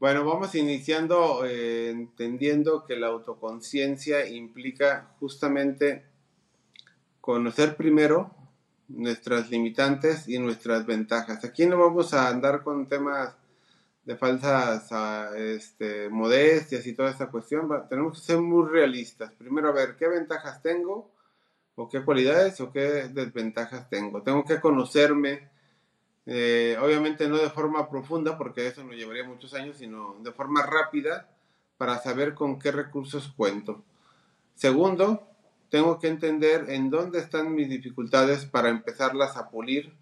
[0.00, 6.06] Bueno, vamos iniciando eh, entendiendo que la autoconciencia implica justamente
[7.20, 8.34] conocer primero
[8.88, 11.44] nuestras limitantes y nuestras ventajas.
[11.44, 13.36] Aquí no vamos a andar con temas
[14.04, 17.68] de falsas ah, este, modestias y toda esta cuestión.
[17.90, 19.34] Tenemos que ser muy realistas.
[19.34, 21.12] Primero, a ver qué ventajas tengo,
[21.74, 24.22] o qué cualidades, o qué desventajas tengo.
[24.22, 25.50] Tengo que conocerme
[26.32, 30.64] eh, obviamente no de forma profunda, porque eso nos llevaría muchos años, sino de forma
[30.64, 31.28] rápida
[31.76, 33.82] para saber con qué recursos cuento.
[34.54, 35.26] Segundo,
[35.70, 39.92] tengo que entender en dónde están mis dificultades para empezarlas a pulir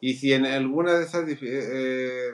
[0.00, 2.32] y si en alguna de esas eh,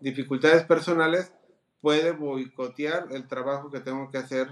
[0.00, 1.34] dificultades personales
[1.82, 4.48] puede boicotear el trabajo que tengo que hacer.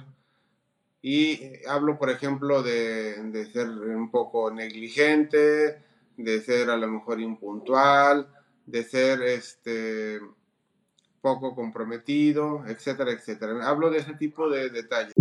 [1.00, 5.82] Y hablo, por ejemplo, de, de ser un poco negligente,
[6.16, 8.28] de ser a lo mejor impuntual,
[8.66, 10.20] de ser este
[11.20, 13.66] poco comprometido, etcétera, etcétera.
[13.66, 15.14] Hablo de ese tipo de detalles.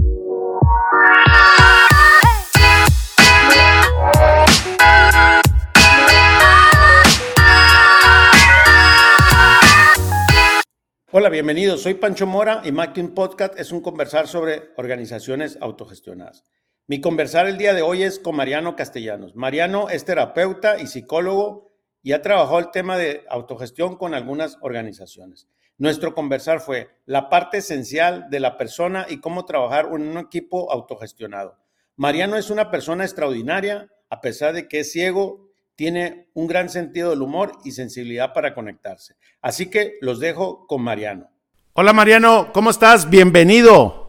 [11.15, 11.83] Hola, bienvenidos.
[11.83, 16.43] Soy Pancho Mora y Mackin Podcast es un conversar sobre organizaciones autogestionadas.
[16.85, 19.37] Mi conversar el día de hoy es con Mariano Castellanos.
[19.37, 25.47] Mariano es terapeuta y psicólogo y ha trabajado el tema de autogestión con algunas organizaciones.
[25.77, 30.69] Nuestro conversar fue la parte esencial de la persona y cómo trabajar en un equipo
[30.73, 31.57] autogestionado.
[31.95, 37.11] Mariano es una persona extraordinaria, a pesar de que es ciego, tiene un gran sentido
[37.11, 39.15] del humor y sensibilidad para conectarse.
[39.41, 41.29] Así que los dejo con Mariano.
[41.71, 43.09] Hola Mariano, ¿cómo estás?
[43.09, 44.02] Bienvenido.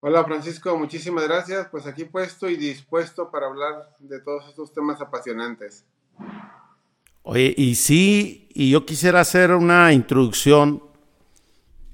[0.00, 1.66] Hola Francisco, muchísimas gracias.
[1.70, 5.84] Pues aquí puesto y dispuesto para hablar de todos estos temas apasionantes.
[7.22, 10.84] Oye, y sí, y yo quisiera hacer una introducción.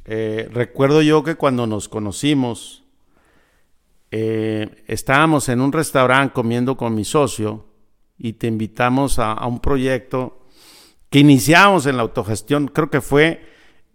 [0.05, 2.85] Eh, recuerdo yo que cuando nos conocimos,
[4.11, 7.65] eh, estábamos en un restaurante comiendo con mi socio
[8.19, 10.47] y te invitamos a, un proyecto
[11.11, 13.45] que iniciamos en la autogestión, creo que fue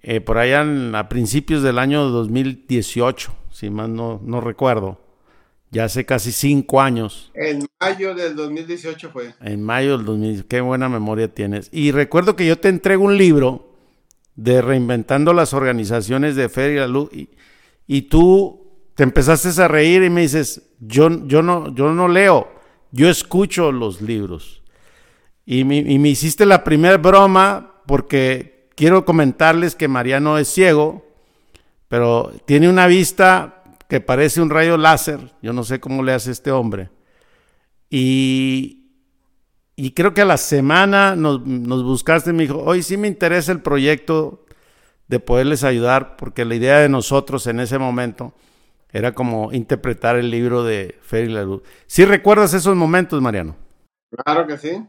[0.01, 0.65] eh, por allá
[0.97, 5.01] a principios del año 2018, si más no, no recuerdo.
[5.69, 7.29] Ya hace casi cinco años.
[7.35, 9.33] En mayo del 2018 fue.
[9.41, 10.47] En mayo del 2018.
[10.47, 11.67] Qué buena memoria tienes.
[11.73, 13.75] Y recuerdo que yo te entrego un libro
[14.35, 17.09] de Reinventando las Organizaciones de Fe y la Luz.
[17.85, 18.65] Y, tú
[18.95, 22.47] te empezaste a reír y me dices, yo, yo, no, yo no leo,
[22.91, 24.63] yo escucho los libros.
[25.45, 31.08] Y me, y me hiciste la primera broma porque quiero comentarles que Mariano es ciego,
[31.89, 35.33] pero tiene una vista que parece un rayo láser.
[35.41, 36.89] Yo no sé cómo le hace este hombre.
[37.89, 38.91] Y,
[39.75, 43.51] y creo que a la semana nos, buscaste y me dijo, hoy sí me interesa
[43.51, 44.45] el proyecto
[45.07, 48.35] de poderles ayudar, porque la idea de nosotros en ese momento
[48.91, 51.63] era como interpretar el libro de y la Luz.
[51.87, 53.55] ¿Sí recuerdas esos momentos, Mariano?
[54.11, 54.85] Claro que sí.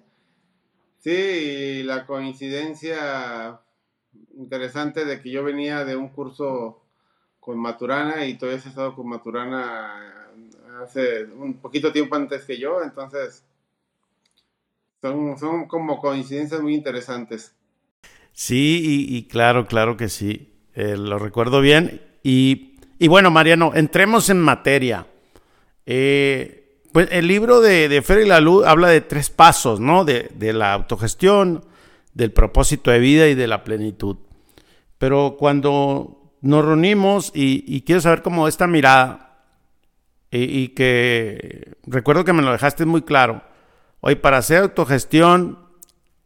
[0.99, 3.61] Sí, la coincidencia
[4.37, 6.80] interesante de que yo venía de un curso
[7.41, 10.29] con Maturana y todavía he estado con Maturana
[10.83, 13.45] hace un poquito tiempo antes que yo, entonces
[15.01, 17.55] son, son como coincidencias muy interesantes.
[18.33, 22.01] Sí, y, claro, claro que sí, eh, lo recuerdo bien.
[22.23, 25.07] Y, y, bueno, Mariano, entremos en materia.
[25.85, 30.05] Eh, pues el libro de, de Fer la Luz habla de tres pasos, ¿no?
[30.05, 31.65] De, de la autogestión,
[32.15, 34.17] del propósito de vida y de la plenitud.
[34.99, 39.45] Pero cuando nos reunimos y, quiero saber cómo esta mirada,
[40.31, 43.43] y, que recuerdo que me lo dejaste muy claro,
[44.01, 45.59] hoy para hacer autogestión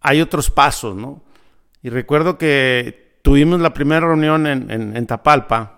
[0.01, 1.23] hay otros pasos, ¿no?
[1.83, 5.75] Y recuerdo que tuvimos la primera reunión en, en Tapalpa,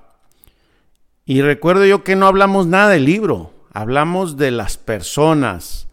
[1.25, 5.89] y recuerdo yo que no hablamos nada del libro, hablamos de las personas,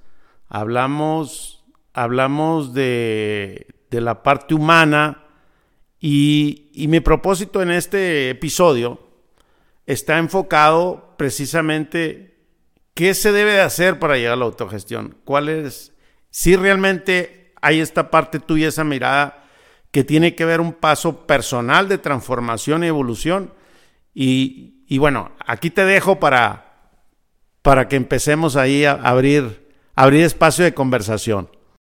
[0.48, 5.24] hablamos, hablamos de, de la parte humana.
[6.00, 9.00] Y, mi propósito en este episodio
[9.86, 12.38] está enfocado precisamente
[12.94, 15.94] qué se debe de hacer para llegar a la autogestión, cuál es,
[16.30, 19.44] si realmente hay esta parte tuya, esa mirada
[19.92, 23.54] que tiene que ver un paso personal de transformación y evolución.
[24.14, 26.92] Y, y bueno, aquí te dejo para,
[27.62, 31.50] para que empecemos ahí a abrir, abrir espacio de conversación.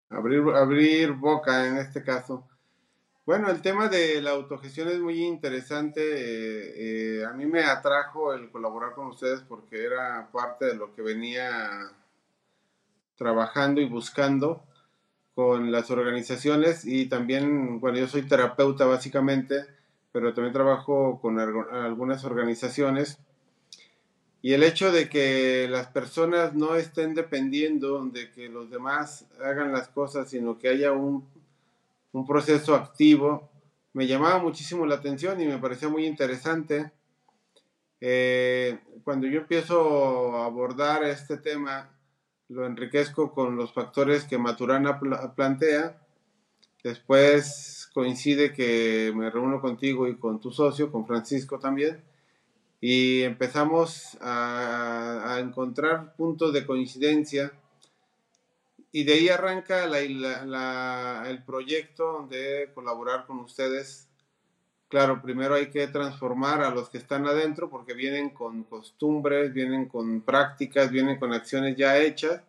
[0.08, 2.50] Abrir, abrir boca en este caso.
[3.26, 6.00] Bueno, el tema de la autogestión es muy interesante.
[6.00, 10.94] Eh, eh, a mí me atrajo el colaborar con ustedes porque era parte de lo
[10.94, 11.93] que venía
[13.17, 14.64] trabajando y buscando
[15.34, 19.67] con las organizaciones y también, bueno, yo soy terapeuta básicamente
[20.12, 23.19] pero también trabajo con algunas organizaciones.
[24.43, 29.72] Y el hecho de que las personas no estén dependiendo de que los demás hagan
[29.72, 31.28] las cosas, sino que haya un,
[32.12, 33.50] un proceso activo,
[33.92, 36.92] me llamaba muchísimo la atención y me parecía muy interesante.
[38.00, 41.96] Eh, cuando yo empiezo a abordar este tema,
[42.48, 44.98] lo enriquezco con los factores que Maturana
[45.34, 46.00] plantea.
[46.82, 52.02] Después coincide que me reúno contigo y con tu socio, con Francisco también,
[52.80, 57.52] y empezamos a, encontrar puntos de coincidencia.
[58.92, 64.10] Y de ahí arranca el proyecto de colaborar con ustedes
[64.90, 69.87] Claro, primero hay que transformar a los que están adentro porque vienen con costumbres, vienen
[69.87, 72.42] con prácticas, vienen con acciones ya hechas.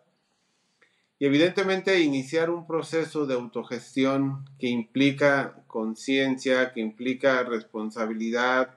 [1.19, 8.73] Y evidentemente iniciar un proceso de autogestión que implica conciencia, que implica responsabilidad,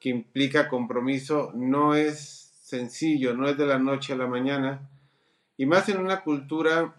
[0.00, 4.88] que implica compromiso, no es sencillo, no es de la noche a la mañana.
[5.56, 6.94] Y más en una cultura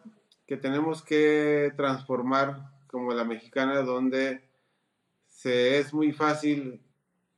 [0.45, 4.41] que tenemos que transformar como la mexicana, donde
[5.43, 6.79] es muy fácil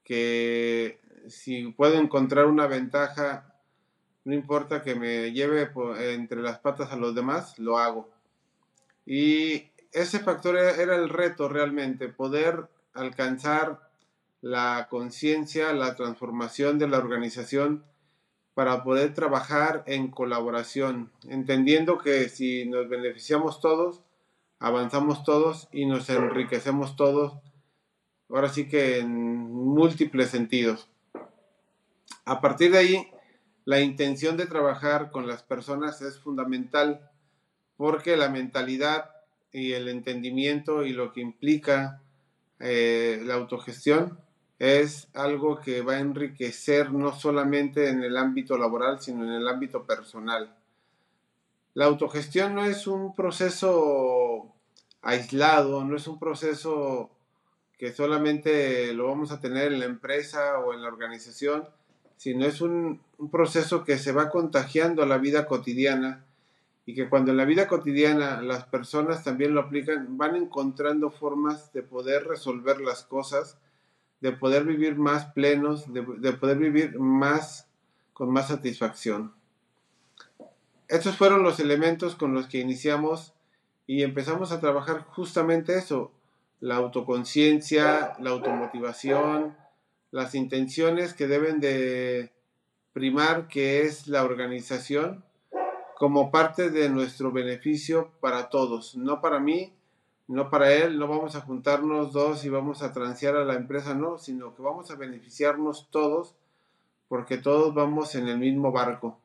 [0.03, 3.55] que si puedo encontrar una ventaja,
[4.25, 5.69] no importa que me lleve
[6.13, 8.09] entre las patas a los demás, lo hago.
[9.05, 13.89] Y ese factor e-, era el reto realmente, poder alcanzar
[14.41, 17.83] la conciencia, la transformación de la organización
[18.55, 24.01] para poder trabajar en colaboración, entendiendo que si nos beneficiamos todos,
[24.57, 27.33] avanzamos todos y nos enriquecemos todos
[28.29, 30.89] ahora sí que en múltiples sentidos.
[32.25, 33.07] A partir de ahí,
[33.65, 37.09] la intención de trabajar con las personas es fundamental
[37.77, 39.11] porque la mentalidad
[39.51, 42.01] y el entendimiento y lo que implica
[42.59, 44.19] eh, la autogestión
[44.59, 49.47] es algo que va a enriquecer no solamente en el ámbito laboral, sino en el
[49.47, 50.55] ámbito personal.
[51.73, 54.53] La autogestión no es un proceso
[55.01, 57.11] aislado, no es un proceso
[57.77, 61.67] que solamente lo vamos a tener en la empresa o en la organización,
[62.17, 66.25] sino es un, proceso que se va contagiando a la vida cotidiana
[66.85, 71.71] y que cuando en la vida cotidiana las personas también lo aplican, van encontrando formas
[71.73, 73.57] de poder resolver las cosas,
[74.21, 77.67] de poder vivir más plenos, de, de poder vivir más
[78.13, 79.33] con más satisfacción.
[80.87, 83.33] Estos fueron los elementos con los que iniciamos
[83.87, 86.11] y empezamos a trabajar justamente eso,
[86.59, 89.55] la autoconciencia, la automotivación,
[90.11, 92.31] las intenciones que deben de
[92.93, 95.25] primar, que es la organización,
[95.97, 99.74] como parte de nuestro beneficio para todos, no para mí,
[100.27, 103.93] no para él, no vamos a juntarnos dos y vamos a transear a la empresa,
[103.93, 106.35] no, sino que vamos a beneficiarnos todos
[107.07, 109.19] porque todos vamos en el mismo barco.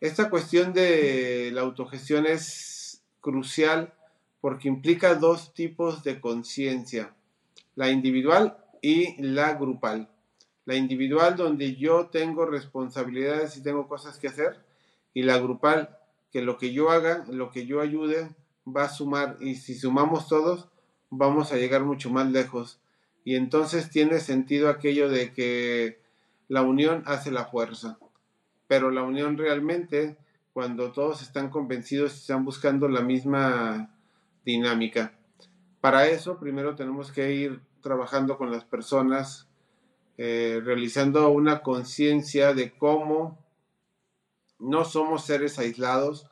[0.00, 3.92] Esta cuestión de la autogestión es crucial
[4.40, 7.14] porque implica dos tipos de conciencia,
[7.74, 10.08] la individual y la grupal.
[10.64, 14.64] La individual donde yo tengo responsabilidades y tengo cosas que hacer
[15.12, 15.98] y la grupal
[16.30, 18.30] que lo que yo haga, lo que yo ayude
[18.74, 20.68] va a sumar y si sumamos todos
[21.10, 22.80] vamos a llegar mucho más lejos.
[23.24, 26.00] Y entonces tiene sentido aquello de que
[26.48, 27.98] la unión hace la fuerza.
[28.66, 30.16] Pero la unión realmente,
[30.52, 33.94] cuando todos están convencidos y están buscando la misma
[34.44, 35.12] dinámica.
[35.80, 39.48] Para eso, primero tenemos que ir trabajando con las personas,
[40.18, 43.38] eh, realizando una conciencia de cómo
[44.58, 46.28] no somos seres aislados,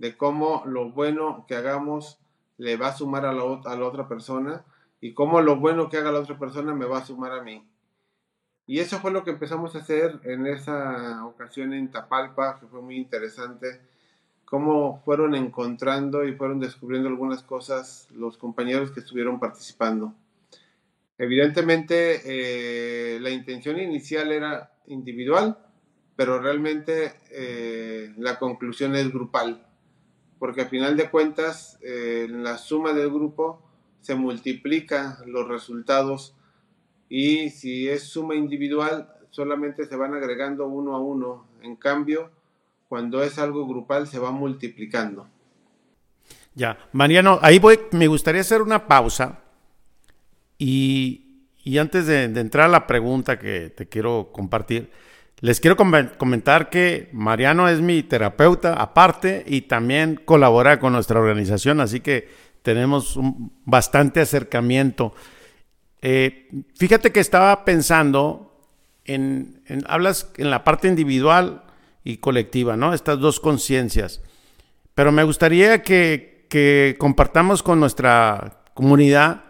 [0.00, 2.18] de cómo lo bueno que hagamos
[2.56, 4.64] le va a sumar a la, otra persona
[4.98, 7.62] y cómo lo bueno que haga la otra persona me va a sumar a mí.
[8.66, 12.80] Y eso fue lo que empezamos a hacer en esa ocasión en Tapalpa, que fue
[12.80, 13.82] muy interesante
[14.46, 20.14] cómo fueron encontrando y fueron descubriendo algunas cosas los compañeros que estuvieron participando.
[21.18, 25.58] Evidentemente, eh, la intención inicial era individual,
[26.16, 29.66] pero realmente eh, la conclusión es grupal,
[30.40, 33.62] porque a final de cuentas, eh, la suma del grupo
[34.00, 36.34] se multiplica los resultados
[37.08, 41.46] y si es suma individual, solamente se van agregando uno a uno.
[41.62, 42.30] En cambio,
[42.88, 45.28] cuando es algo grupal se va multiplicando.
[46.54, 49.40] Ya, Mariano, ahí voy, me gustaría hacer una pausa
[50.58, 51.26] y,
[51.78, 54.90] antes de, entrar a la pregunta que te quiero compartir,
[55.40, 61.80] les quiero comentar que Mariano es mi terapeuta aparte y también colabora con nuestra organización,
[61.80, 62.28] así que
[62.62, 65.14] tenemos un bastante acercamiento.
[66.02, 68.68] Eh, fíjate que estaba pensando
[69.06, 71.64] en, hablas en la parte individual
[72.04, 72.92] y colectiva, ¿no?
[72.92, 74.20] Estas dos conciencias.
[74.94, 79.44] Pero me gustaría que, que compartamos con nuestra comunidad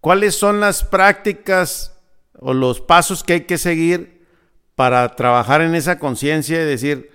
[0.00, 1.98] cuáles son las prácticas
[2.38, 4.21] o los pasos que hay que seguir
[4.74, 7.10] para trabajar en esa conciencia y decir,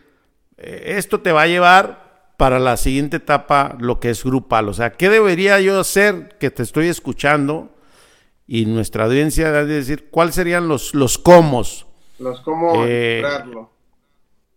[0.57, 4.69] eh, esto te va a llevar para la siguiente etapa lo que es grupal.
[4.69, 7.69] O sea, ¿qué debería yo hacer que te estoy escuchando?
[8.45, 11.63] Y nuestra audiencia debe decir, ¿cuáles serían los, los cómo?
[12.19, 13.71] Los cómo eh, lograrlo.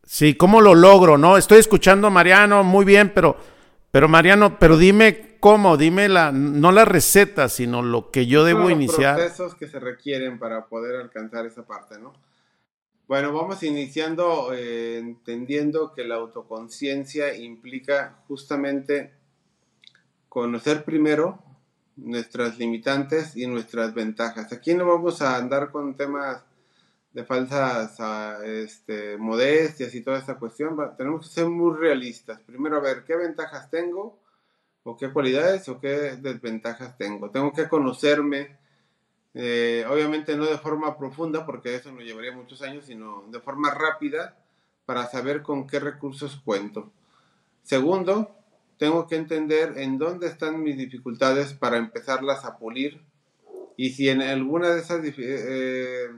[0.04, 1.16] Sí, ¿cómo lo logro?
[1.19, 3.37] No, estoy escuchando a Mariano muy bien, pero,
[3.90, 8.71] pero Mariano, pero dime cómo, dime la, no la receta, sino lo que yo debo
[8.71, 9.16] iniciar.
[9.16, 12.12] Los procesos que se requieren para poder alcanzar esa parte, ¿no?
[13.10, 19.12] Bueno, vamos iniciando eh, entendiendo que la autoconciencia implica justamente
[20.28, 21.42] conocer primero
[21.96, 24.52] nuestras limitantes y nuestras ventajas.
[24.52, 26.44] Aquí no vamos a andar con temas
[27.12, 30.76] de falsas ah, este, modestias y toda esta cuestión.
[30.96, 32.38] Tenemos que ser muy realistas.
[32.42, 34.20] Primero, a ver qué ventajas tengo,
[34.84, 37.28] o qué cualidades, o qué desventajas tengo.
[37.32, 38.59] Tengo que conocerme,
[39.34, 43.70] eh, obviamente no de forma profunda, porque eso nos llevaría muchos años, sino de forma
[43.70, 44.37] rápida
[44.87, 46.90] para saber con qué recursos cuento.
[47.62, 48.34] Segundo,
[48.78, 53.00] tengo que entender en dónde están mis dificultades para empezarlas a pulir
[53.76, 56.08] y si en alguna de esas eh,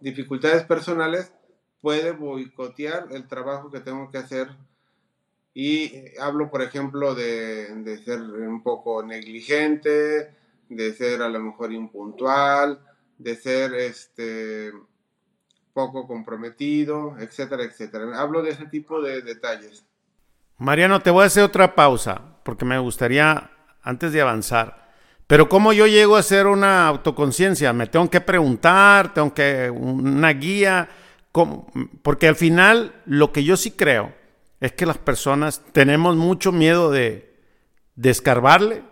[0.00, 1.32] dificultades personales
[1.80, 4.48] puede boicotear el trabajo que tengo que hacer
[5.52, 10.37] y hablo por ejemplo de, de ser un poco negligente,
[10.68, 12.80] de ser a lo mejor impuntual,
[13.18, 14.72] de ser este
[15.72, 18.20] poco comprometido, etcétera, etcétera.
[18.20, 19.84] Hablo de ese tipo de detalles.
[20.58, 23.50] Mariano, te voy a hacer otra pausa porque me gustaría,
[23.82, 24.88] antes de avanzar,
[25.28, 27.72] pero ¿cómo yo llego a hacer una autoconciencia?
[27.74, 30.88] Me tengo que preguntar, tengo que una guía,
[32.02, 34.14] porque al final lo que yo sí creo
[34.60, 37.36] es que las personas tenemos mucho miedo de,
[37.94, 38.82] de escarbarle,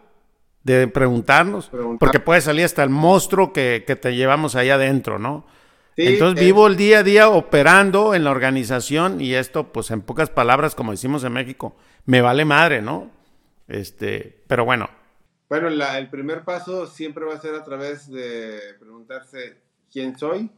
[0.67, 1.71] de preguntarnos,
[2.01, 5.47] porque puede salir hasta el monstruo que, que te llevamos ahí adentro, ¿no?
[5.97, 10.29] Entonces vivo el día a día operando en la organización y esto, pues en pocas
[10.29, 13.11] palabras, como decimos en México, me vale madre, ¿no?
[13.69, 14.91] Este, pero bueno.
[15.49, 20.51] Bueno, el primer paso siempre va a ser a través de preguntarse quién soy,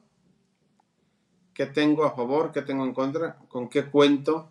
[1.53, 4.51] qué tengo a favor, qué tengo en contra, con qué cuento,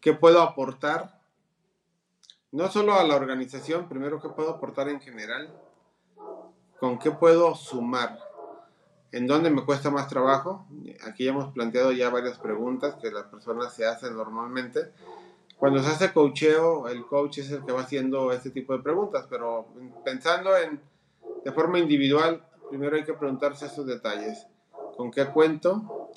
[0.00, 1.17] qué puedo aportar,
[2.52, 5.52] no solo a la organización, primero qué puedo aportar en general,
[6.80, 8.18] con qué puedo sumar
[9.10, 10.66] ¿En dónde me cuesta más trabajo?
[11.06, 14.92] Aquí ya hemos planteado ya varias preguntas que las personas se hacen normalmente.
[15.56, 19.26] Cuando se hace coacheo, el coach es el que va haciendo este tipo de preguntas,
[19.30, 19.66] pero
[20.04, 20.80] pensando en
[21.44, 24.46] de forma individual, primero hay que preguntarse esos detalles.
[24.96, 26.10] ¿Con qué cuento?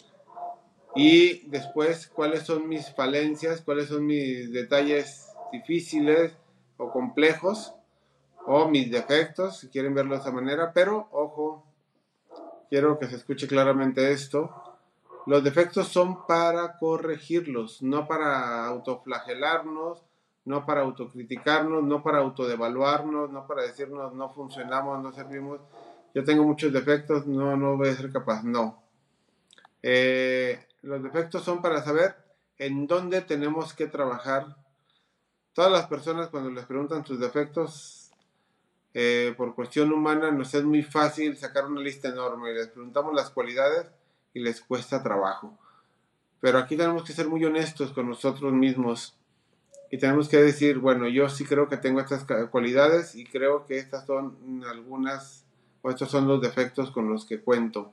[0.94, 3.62] Y después, ¿cuáles son mis falencias?
[3.62, 6.34] ¿Cuáles son mis detalles difíciles
[6.78, 7.74] o complejos?
[8.46, 10.74] O mis defectos, si quieren verlo de esa manera.
[10.74, 11.66] Pero, ojo,
[12.70, 14.50] quiero que se escuche claramente esto.
[15.28, 20.04] Los defectos son para corregirlos, no para autoflagelarnos,
[20.46, 25.60] no para autocriticarnos, no para autodevaluarnos, no para decirnos no funcionamos, no servimos.
[26.14, 28.82] Yo tengo muchos defectos, no, no voy a ser capaz, no.
[29.84, 32.16] Eh, los defectos son para saber
[32.58, 34.58] en dónde tenemos que trabajar.
[35.54, 38.12] Todas las personas cuando les preguntan sus defectos
[38.94, 43.30] eh, por cuestión humana nos es muy fácil sacar una lista enorme les preguntamos las
[43.30, 43.88] cualidades
[44.34, 45.58] y les cuesta trabajo.
[46.40, 49.18] Pero aquí tenemos que ser muy honestos con nosotros mismos
[49.92, 53.78] y tenemos que decir, bueno, yo sí creo que tengo estas cualidades y creo que
[53.78, 55.46] estas son algunas
[55.82, 57.92] o estos son los defectos con los que cuento.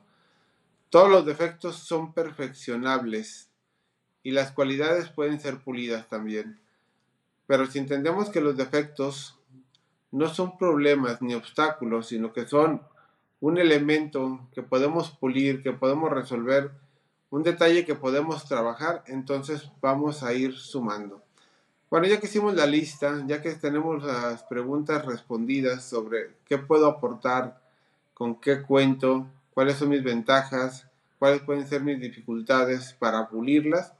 [0.89, 3.49] Todos los defectos son perfeccionables
[4.23, 6.59] y las cualidades pueden ser pulidas también.
[7.49, 9.35] Pero si entendemos que los defectos
[10.11, 12.83] no son problemas ni obstáculos, sino que son
[13.41, 16.69] un elemento que podemos pulir, que podemos resolver,
[17.31, 21.23] un detalle que podemos trabajar, entonces vamos a ir sumando.
[21.89, 26.85] Bueno, ya que hicimos la lista, ya que tenemos las preguntas respondidas sobre qué puedo
[26.85, 27.63] aportar,
[28.13, 29.25] con qué cuento,
[29.55, 30.85] cuáles son mis ventajas,
[31.17, 33.93] cuáles pueden ser mis dificultades para pulirlas,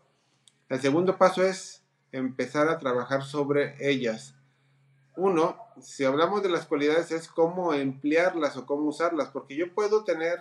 [0.70, 1.78] el segundo paso es
[2.11, 4.35] empezar a trabajar sobre ellas
[5.19, 10.05] uno, si hablamos de las cualidades, es cómo emplearlas o cómo usarlas, porque yo puedo
[10.05, 10.39] tener,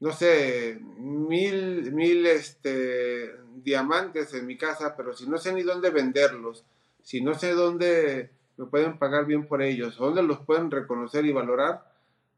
[0.00, 3.34] no sé, mil, mil este,
[3.64, 6.64] diamantes en mi casa, pero si no sé ni dónde venderlos,
[7.02, 11.32] si no sé dónde me pueden pagar bien por ellos, dónde los pueden reconocer y
[11.32, 11.90] valorar,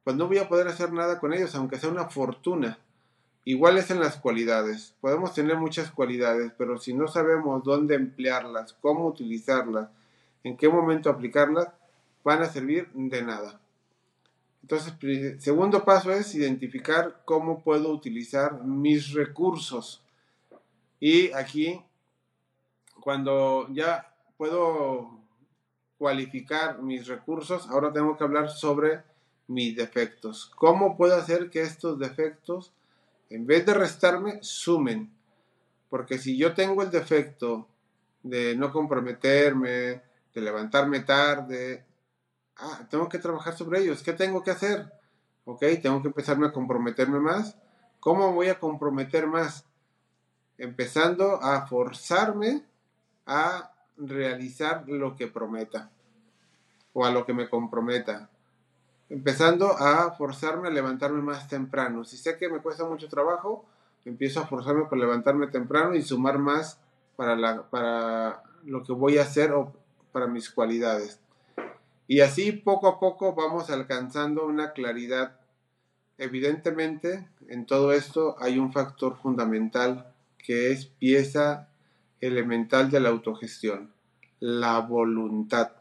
[0.04, 2.78] pues no voy a poder hacer nada con ellos, aunque sea una fortuna.
[3.44, 4.94] Igual es en las cualidades.
[5.00, 9.88] Podemos tener muchas cualidades, pero si no sabemos dónde emplearlas, cómo utilizarlas,
[10.44, 11.68] en qué momento aplicarlas,
[12.22, 13.60] van a servir de nada.
[14.62, 14.94] Entonces,
[15.42, 20.02] segundo paso es identificar cómo puedo utilizar mis recursos.
[21.00, 21.82] Y aquí,
[23.00, 25.18] cuando ya puedo
[25.98, 29.02] cualificar mis recursos, ahora tengo que hablar sobre
[29.48, 30.52] mis defectos.
[30.54, 32.72] ¿Cómo puedo hacer que estos defectos,
[33.34, 35.10] en vez de restarme, sumen?
[35.88, 37.66] Porque si yo tengo el defecto
[38.22, 40.02] de no comprometerme,
[40.34, 41.84] de levantarme tarde,
[42.56, 44.02] ah, tengo que trabajar sobre ellos.
[44.02, 44.92] ¿Qué tengo que hacer?
[45.44, 47.56] Ok, tengo que empezarme a comprometerme más.
[48.00, 49.64] ¿Cómo voy a comprometer más?
[50.58, 52.64] Empezando a forzarme
[53.26, 55.90] a realizar lo que prometa
[56.92, 58.28] o a lo que me comprometa.
[59.08, 62.04] Empezando a forzarme a levantarme más temprano.
[62.04, 63.64] Si sé que me cuesta mucho trabajo,
[64.04, 66.78] empiezo a forzarme para levantarme temprano y sumar más
[67.16, 69.72] para, la, para lo que voy a hacer o
[70.12, 71.20] para mis cualidades.
[72.08, 75.38] Y así poco a poco vamos alcanzando una claridad.
[76.18, 81.68] Evidentemente, en todo esto hay un factor fundamental que es pieza
[82.20, 83.92] elemental de la autogestión,
[84.40, 85.72] la voluntad.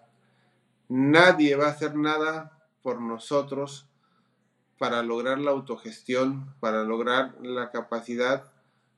[0.89, 3.87] Nadie va a hacer nada por nosotros
[4.77, 8.51] para lograr la autogestión, para lograr la capacidad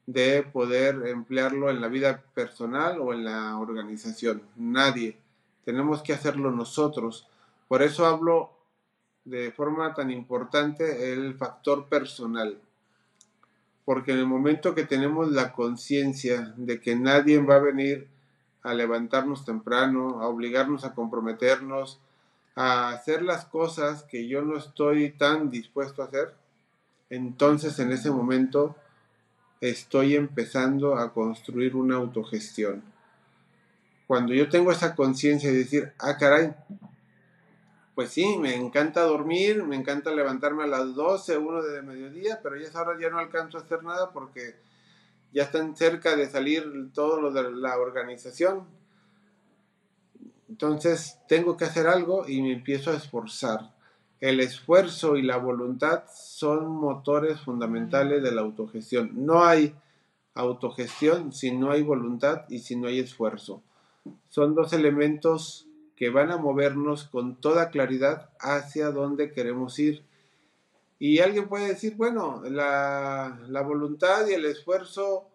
[0.05, 4.43] de poder emplearlo en la vida personal o en la organización.
[4.55, 5.17] Nadie
[5.65, 7.27] tenemos que hacerlo nosotros.
[7.67, 8.51] Por eso hablo
[9.25, 12.59] de forma tan importante el factor personal.
[13.85, 18.07] Porque en el momento que tenemos la conciencia de que nadie va a venir
[18.61, 21.99] a levantarnos temprano, a obligarnos a comprometernos,
[22.55, 26.33] a hacer las cosas que yo no estoy tan dispuesto a hacer,
[27.09, 28.75] entonces en ese momento
[29.61, 32.93] estoy empezando a construir una autogestión
[34.07, 36.53] cuando yo tengo esa conciencia de decir, ah, caray,
[37.95, 42.57] pues sí, me encanta dormir, me encanta levantarme a las 12, 1 de mediodía, pero
[42.57, 44.55] ya ahora ya no alcanzo a hacer nada porque
[45.31, 48.67] ya están cerca de salir todo lo de la organización.
[50.53, 53.73] Entonces tengo que hacer algo y me empiezo a esforzar.
[54.19, 59.11] El esfuerzo y la voluntad son motores fundamentales de la autogestión.
[59.25, 59.75] No hay
[60.33, 63.61] autogestión si no hay voluntad y si no hay esfuerzo
[64.29, 70.03] son dos elementos que van a movernos con toda claridad hacia donde queremos ir.
[70.99, 75.27] Y alguien puede decir, bueno, la, voluntad y el esfuerzo,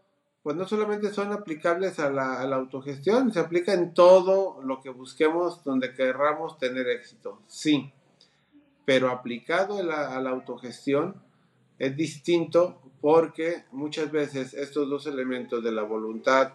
[0.48, 5.62] pues no solamente son aplicables a la, autogestión, se aplica en todo lo que busquemos
[5.62, 7.42] donde querramos tener éxito.
[7.46, 7.92] Sí,
[8.87, 11.16] pero aplicado a la, a la autogestión
[11.78, 16.54] es distinto porque muchas veces estos dos elementos de la voluntad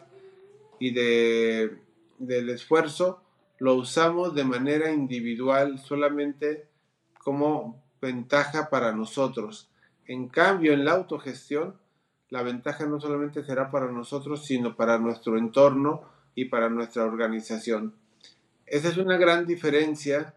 [0.79, 1.77] y de
[2.17, 3.21] del esfuerzo
[3.59, 6.67] lo usamos de manera individual solamente
[7.19, 9.69] como ventaja para nosotros.
[10.07, 11.75] En cambio, en la autogestión,
[12.33, 16.01] la ventaja no solamente será para nosotros, sino para nuestro entorno
[16.33, 17.93] y para nuestra organización.
[18.65, 20.33] Esa es una gran diferencia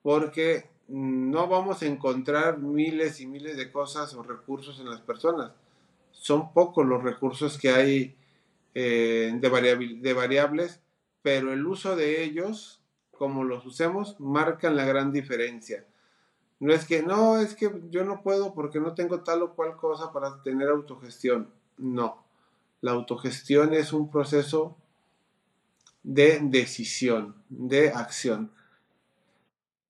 [0.00, 5.52] porque no vamos a encontrar miles y miles de cosas o recursos en las personas.
[6.12, 8.16] Son pocos los recursos que hay
[8.72, 10.80] eh, de, variables
[11.20, 12.80] pero el uso de ellos,
[13.10, 15.84] como los usemos, marcan la gran diferencia.
[16.60, 19.76] No es que, no, es que yo no puedo porque no tengo tal o cual
[19.76, 21.50] cosa para tener autogestión.
[21.76, 22.24] No,
[22.80, 24.76] la autogestión es un proceso
[26.02, 28.52] de decisión, de acción.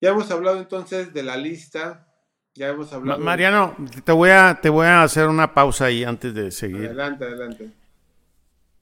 [0.01, 2.07] Ya hemos hablado entonces de la lista.
[2.55, 3.21] Ya hemos hablado.
[3.21, 6.87] Mariano, te voy a, te voy a hacer una pausa ahí antes de seguir.
[6.87, 7.71] Adelante, adelante.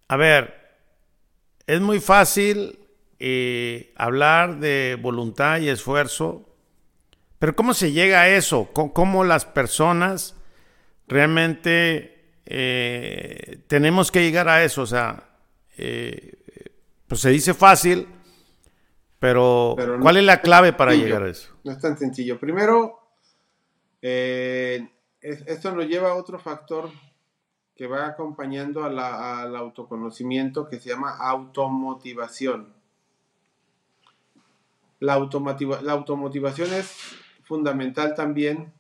[0.09, 0.63] A ver,
[1.67, 2.79] es muy fácil
[3.19, 6.52] eh, hablar de voluntad y esfuerzo,
[7.43, 8.71] pero ¿cómo se llega a eso?
[8.73, 10.37] ¿Cómo, las personas
[11.09, 14.83] realmente eh, tenemos que llegar a eso?
[14.83, 15.29] O sea,
[15.77, 16.39] eh,
[17.09, 18.07] pues se dice fácil,
[19.19, 21.53] pero, ¿cuál es la clave para llegar a eso?
[21.65, 22.39] No es tan sencillo.
[22.39, 23.01] Primero,
[24.01, 26.91] esto nos lleva a otro factor
[27.75, 32.73] que va acompañando al autoconocimiento que se llama automotivación.
[35.01, 37.19] La, la automotivación es
[37.53, 38.73] fundamental también.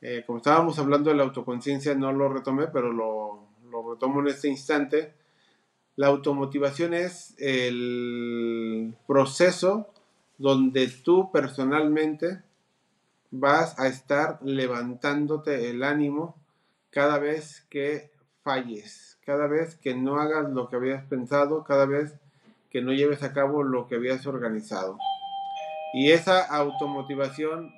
[0.00, 4.28] Eh, como estábamos hablando de la autoconciencia, no lo retomé, pero lo, lo retomo en
[4.28, 5.12] este instante.
[5.94, 9.92] La automotivación es el proceso
[10.38, 12.42] donde tú personalmente
[13.30, 16.36] vas a estar levantándote el ánimo
[16.88, 18.10] cada vez que
[18.42, 22.14] falles, cada vez que no hagas lo que habías pensado, cada vez
[22.70, 24.96] que no lleves a cabo lo que habías organizado.
[25.94, 27.72] Y esa automotivación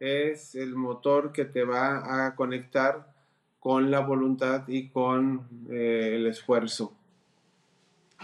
[0.00, 3.06] es el motor que te va a conectar
[3.60, 6.92] con la voluntad y con eh, el esfuerzo.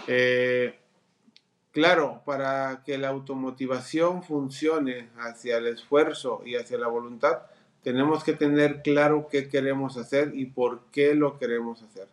[0.07, 0.79] Eh,
[1.73, 7.39] claro, para que la automotivación funcione hacia el esfuerzo y hacia la voluntad,
[7.83, 12.09] tenemos que tener claro qué queremos hacer y por qué lo queremos hacer.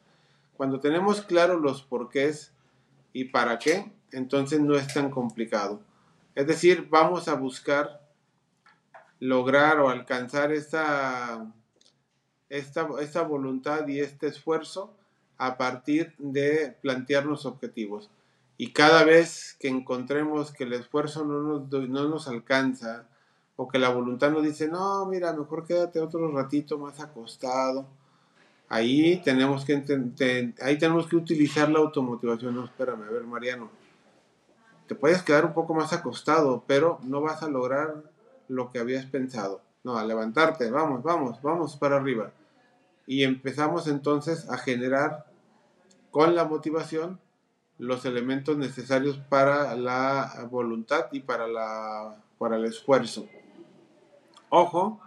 [0.56, 2.54] Cuando tenemos claro los porqués
[3.12, 5.82] y para qué, entonces no es tan complicado.
[6.38, 8.00] Es decir, vamos a buscar
[9.20, 11.52] lograr o alcanzar esta,
[12.48, 14.96] esta, esta voluntad y este esfuerzo
[15.40, 18.12] a partir de plantearnos objetivos.
[18.56, 23.08] Y cada vez que encontremos que el esfuerzo no nos, no nos alcanza
[23.56, 27.88] o que la voluntad nos dice, no, mira, mejor quédate otro ratito más acostado,
[28.70, 32.54] ahí tenemos que, ahí tenemos que utilizar la automotivación.
[32.54, 33.72] No, espérame, a ver, Mariano,
[34.88, 38.04] te puedes quedar un poco más acostado, pero no vas a lograr
[38.48, 39.62] lo que habías pensado.
[39.84, 42.32] No, a levantarte, vamos, vamos, vamos para arriba.
[43.06, 45.26] Y empezamos entonces a generar
[46.12, 47.20] con la motivación
[47.78, 53.28] los elementos necesarios para la voluntad y para, la, para el esfuerzo.
[54.50, 55.00] Ojo,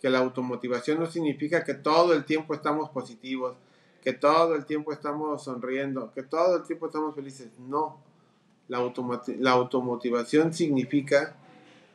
[0.00, 3.56] que la automotivación no significa que todo el tiempo estamos positivos,
[4.02, 7.58] que todo el tiempo estamos sonriendo, que todo el tiempo estamos felices.
[7.58, 8.00] No,
[8.68, 8.92] la,
[9.38, 11.36] la automotivación significa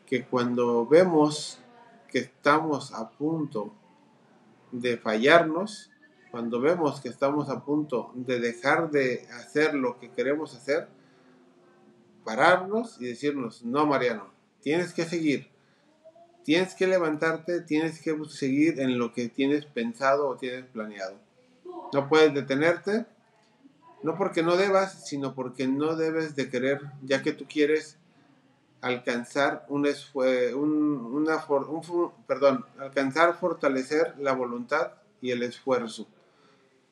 [0.05, 1.59] que cuando vemos
[2.07, 3.73] que estamos a punto
[4.71, 5.91] de fallarnos,
[6.31, 10.87] cuando vemos que estamos a punto de dejar de hacer lo que queremos hacer,
[12.23, 14.29] pararnos y decirnos, no, Mariano,
[14.61, 15.47] tienes que seguir,
[16.43, 21.17] tienes que levantarte, tienes que seguir en lo que tienes pensado o tienes planeado.
[21.93, 23.05] No puedes detenerte,
[24.03, 27.97] no porque no debas, sino porque no debes de querer, ya que tú quieres
[28.81, 29.85] alcanzar un,
[30.55, 31.45] una
[32.27, 36.07] perdón, alcanzar fortalecer la voluntad y el esfuerzo.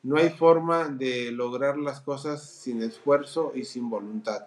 [0.02, 4.46] No hay forma de lograr las cosas sin esfuerzo y sin voluntad.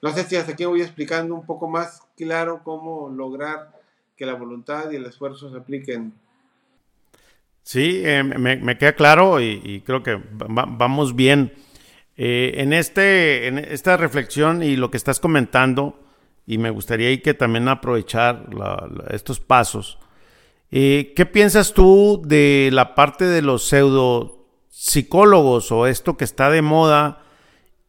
[0.00, 3.78] No sé si hasta aquí voy explicando un poco más claro cómo lograr
[4.16, 6.12] que la voluntad y el esfuerzo se apliquen.
[7.70, 11.52] Sí, eh, me, queda claro y, creo que vamos bien.
[12.16, 16.00] Eh, en, este, en esta reflexión y lo que estás comentando,
[16.46, 18.46] y me gustaría que también aprovechar
[19.10, 19.98] estos pasos,
[20.70, 26.48] eh, ¿qué piensas tú de la parte de los pseudo psicólogos o esto que está
[26.48, 27.22] de moda?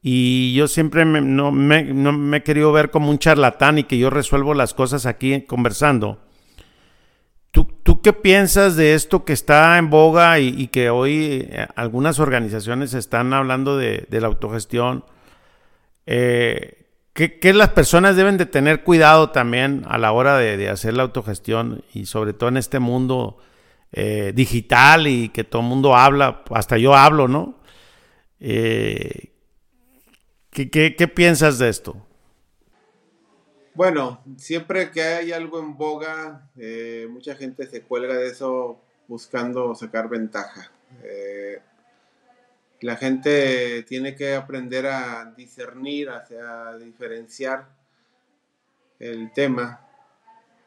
[0.01, 4.53] Y yo siempre no, me, he querido ver como un charlatán y que yo resuelvo
[4.53, 6.19] las cosas aquí conversando.
[7.83, 12.93] ¿Tú, qué piensas de esto que está en boga y, que hoy eh, algunas organizaciones
[12.93, 15.03] están hablando de, la autogestión?
[16.05, 21.03] Eh, ¿qué, las personas deben de tener cuidado también a la hora de, hacer la
[21.03, 23.37] autogestión y sobre todo en este mundo
[23.91, 27.59] eh, digital y que todo el mundo habla, hasta yo hablo, ¿no?
[28.39, 29.31] ¿qué,
[30.51, 31.97] qué piensas de esto?
[33.79, 39.73] Bueno, siempre que hay algo en boga, eh, mucha gente se cuelga de eso buscando
[39.73, 40.69] sacar ventaja.
[41.01, 41.61] Eh,
[42.81, 47.69] la gente tiene que aprender a discernir, a, diferenciar
[48.99, 49.87] el tema.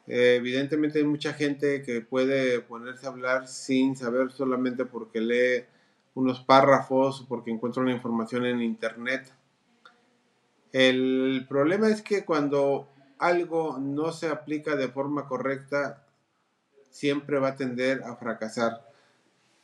[0.07, 5.65] Eh, evidentemente hay mucha gente que puede ponerse a hablar sin saber solamente porque lee
[6.15, 9.31] unos párrafos porque encuentra una información en internet.
[10.71, 12.89] El problema es que cuando
[13.23, 16.03] algo no se aplica de forma correcta,
[16.89, 18.85] siempre va a tender a fracasar.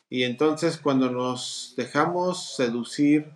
[0.09, 3.31] Y entonces cuando nos dejamos seducir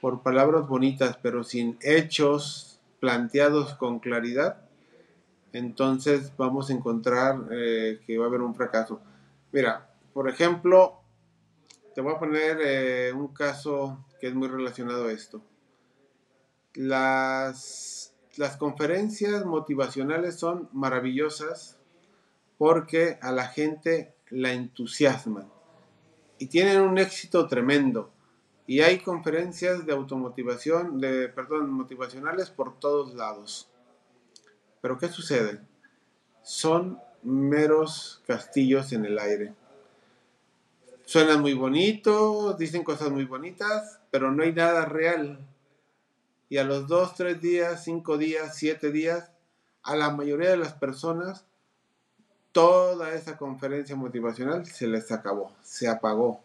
[0.00, 4.62] por palabras bonitas, pero sin hechos planteados con claridad,
[5.52, 9.00] entonces vamos a encontrar eh, que va a haber un fracaso.
[9.50, 11.00] Mira, por ejemplo,
[11.94, 15.42] te voy a poner eh, un caso que es muy relacionado a esto.
[16.74, 18.07] Las
[18.38, 21.76] las conferencias motivacionales son maravillosas
[22.56, 25.50] porque a la gente la entusiasman
[26.38, 28.12] y tienen un éxito tremendo.
[28.66, 33.68] Y hay conferencias de automotivación, de, perdón, motivacionales por todos lados.
[34.80, 35.60] Pero ¿qué sucede?
[36.42, 39.54] Son meros castillos en el aire.
[41.06, 45.44] Suenan muy bonitos, dicen cosas muy bonitas, pero no hay nada real
[46.48, 49.30] y a los dos, tres días, cinco días, siete días,
[49.82, 51.44] a la mayoría de las personas
[52.52, 56.40] toda esa conferencia motivacional se les acabó, se apagó.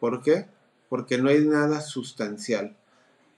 [0.00, 0.46] ¿Por qué?
[0.88, 2.76] Porque no hay nada sustancial.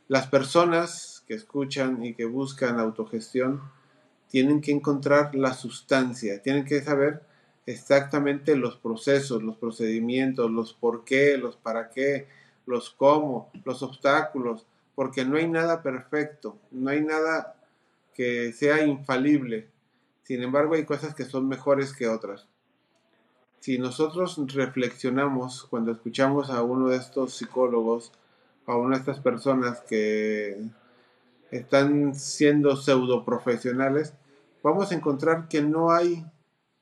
[0.06, 3.62] Las personas que escuchan y que buscan autogestión
[4.28, 7.22] tienen que encontrar la sustancia, tienen que saber
[7.66, 12.28] exactamente los procesos, los procedimientos, los por qué, los para qué,
[12.66, 14.66] los cómo, los obstáculos,
[14.98, 17.54] porque no hay nada perfecto, no hay nada
[18.14, 19.68] que sea infalible.
[20.24, 22.48] Sin embargo, hay cosas que son mejores que otras.
[23.60, 28.10] Si nosotros reflexionamos cuando escuchamos a uno de estos psicólogos,
[28.66, 30.60] a una de estas personas que
[31.52, 34.14] están siendo pseudo profesionales,
[34.64, 36.26] vamos a encontrar que no hay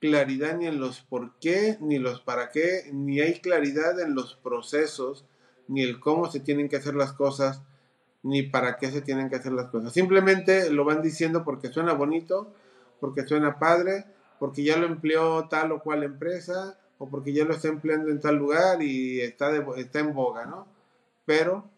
[0.00, 4.36] claridad ni en los por qué, ni los para qué, ni hay claridad en los
[4.36, 5.26] procesos,
[5.68, 7.60] ni el cómo se tienen que hacer las cosas,
[8.26, 9.92] ni para qué se tienen que hacer las cosas.
[9.92, 12.52] Simplemente lo van diciendo porque suena bonito,
[12.98, 14.04] porque suena padre,
[14.40, 18.20] porque ya lo empleó tal o cual empresa, o porque ya lo está empleando en
[18.20, 20.66] tal lugar y está, está en boga, ¿no?
[21.24, 21.70] Pero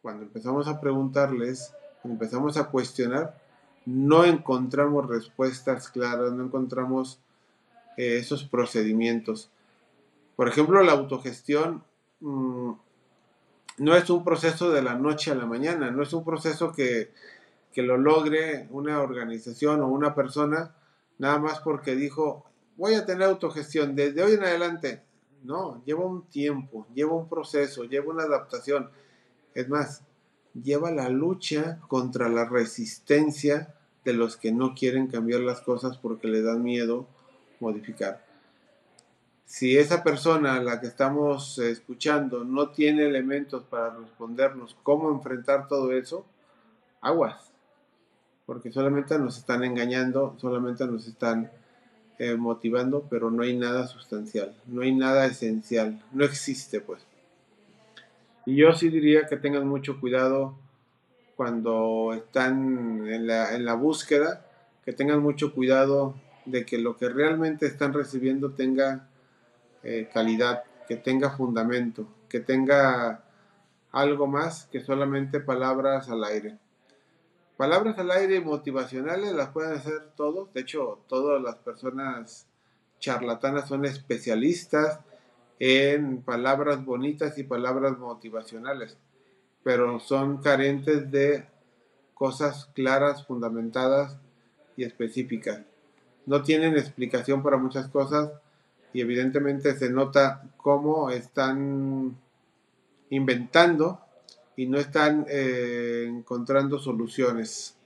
[0.00, 3.38] cuando empezamos a preguntarles, empezamos a cuestionar,
[3.84, 7.20] no encontramos respuestas claras, no encontramos
[7.98, 9.50] eh, esos procedimientos.
[10.36, 11.84] Por ejemplo, la autogestión
[12.20, 12.70] mm,
[13.80, 17.12] no es un proceso de la noche a la mañana, no es un proceso que,
[17.72, 20.74] que lo logre una organización o una persona
[21.16, 22.44] nada más porque dijo,
[22.76, 25.02] voy a tener autogestión desde hoy en adelante.
[25.44, 28.90] No, lleva un tiempo, lleva un proceso, lleva una adaptación.
[29.54, 30.02] Es más,
[30.52, 36.28] lleva la lucha contra la resistencia de los que no quieren cambiar las cosas porque
[36.28, 37.06] le dan miedo
[37.60, 38.29] modificar.
[39.50, 45.66] Si esa persona a la que estamos escuchando no tiene elementos para respondernos cómo enfrentar
[45.66, 46.24] todo eso,
[47.00, 47.50] aguas,
[48.46, 51.50] porque solamente nos están engañando, solamente nos están
[52.20, 57.04] eh, motivando, pero no hay nada sustancial, no hay nada esencial, no existe pues.
[58.46, 60.54] Y yo sí diría que tengan mucho cuidado
[61.34, 64.46] cuando están en la, en la búsqueda,
[64.84, 69.09] que tengan mucho cuidado de que lo que realmente están recibiendo tenga
[69.82, 73.24] eh, calidad, que tenga fundamento, que tenga
[73.92, 76.58] algo más que solamente palabras al aire.
[77.56, 82.46] Palabras al aire motivacionales las pueden hacer todos, de hecho todas las personas
[82.98, 85.00] charlatanas son especialistas
[85.58, 88.96] en palabras bonitas y palabras motivacionales,
[89.62, 91.46] pero son carentes de
[92.14, 94.16] cosas claras, fundamentadas
[94.76, 95.60] y específicas
[96.26, 98.30] no tienen explicación para muchas cosas
[98.92, 102.16] y evidentemente se nota cómo están
[103.10, 104.00] inventando
[104.56, 107.76] y no están eh, encontrando soluciones.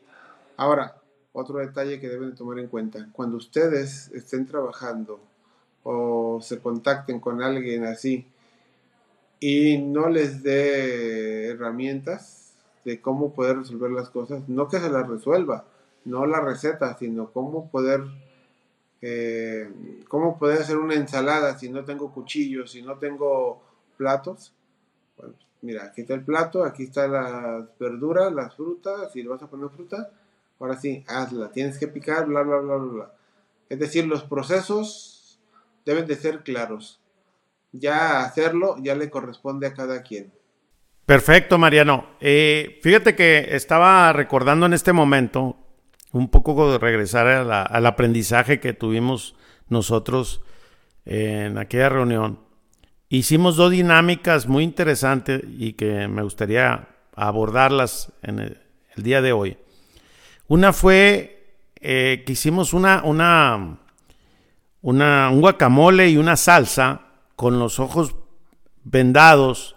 [0.56, 0.96] Ahora,
[1.32, 5.20] otro detalle que deben tomar en cuenta, cuando ustedes estén trabajando
[5.82, 8.26] o se contacten con alguien así
[9.40, 15.08] y no les dé herramientas de cómo poder resolver las cosas, no que se las
[15.08, 15.64] resuelva,
[16.04, 18.02] no la receta, sino cómo poder
[19.06, 19.68] eh,
[20.08, 23.62] ¿cómo poder hacer una ensalada si no tengo cuchillos, si no tengo
[23.98, 24.54] platos?
[25.18, 29.42] Bueno, mira, aquí está el plato, aquí están las verduras, las frutas, si le vas
[29.42, 30.10] a poner fruta,
[30.58, 33.12] ahora sí, hazla, tienes que picar, bla, bla, bla, bla.
[33.68, 35.38] Es decir, los procesos
[35.84, 36.98] deben de ser claros.
[37.72, 40.32] Ya hacerlo ya le corresponde a cada quien.
[41.04, 42.06] Perfecto, Mariano.
[42.20, 45.63] Eh, fíjate que estaba recordando en este momento
[46.14, 49.34] un poco de regresar al aprendizaje que tuvimos
[49.68, 50.42] nosotros
[51.04, 52.38] en aquella reunión.
[53.08, 58.60] Hicimos dos dinámicas muy interesantes y que me gustaría abordarlas en el,
[58.96, 59.56] día de hoy.
[60.46, 63.80] Una fue eh, que hicimos una, una,
[64.82, 68.14] una, un guacamole y una salsa con los ojos
[68.84, 69.74] vendados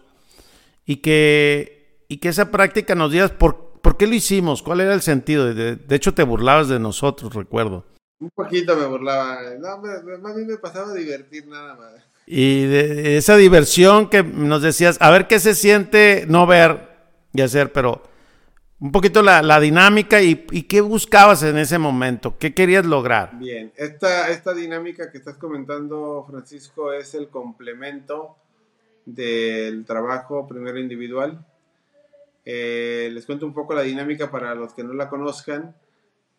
[0.86, 3.67] y que, y que esa práctica nos diera por
[3.98, 4.62] ¿Por qué lo hicimos?
[4.62, 5.52] ¿Cuál era el sentido?
[5.56, 7.84] De, hecho, te burlabas de nosotros, recuerdo.
[8.20, 9.40] Un poquito me burlaba.
[9.58, 9.82] No,
[10.22, 12.08] más bien me pasaba a divertir nada más.
[12.28, 16.90] Y de esa diversión que nos decías, a ver qué se siente no ver
[17.34, 18.04] y hacer, pero
[18.80, 23.40] un poquito la, dinámica y, qué buscabas en ese momento, qué querías lograr.
[23.40, 28.36] Bien, esta, esta dinámica que estás comentando, Francisco, es el complemento
[29.08, 31.44] del trabajo primero individual
[32.50, 35.76] eh, les cuento un poco la dinámica para los que no la conozcan.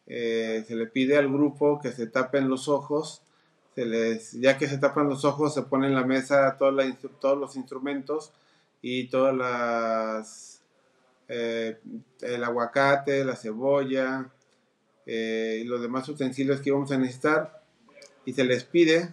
[0.06, 3.20] Eh, se le pide al grupo que se tapen los ojos.
[3.76, 8.32] Ya que se tapan los ojos, se pone en la mesa todos los instrumentos
[8.80, 10.62] y todas las
[11.28, 11.78] eh,
[12.22, 14.30] el aguacate, la cebolla
[15.04, 17.62] y los demás utensilios que vamos a necesitar.
[18.24, 19.12] y se les pide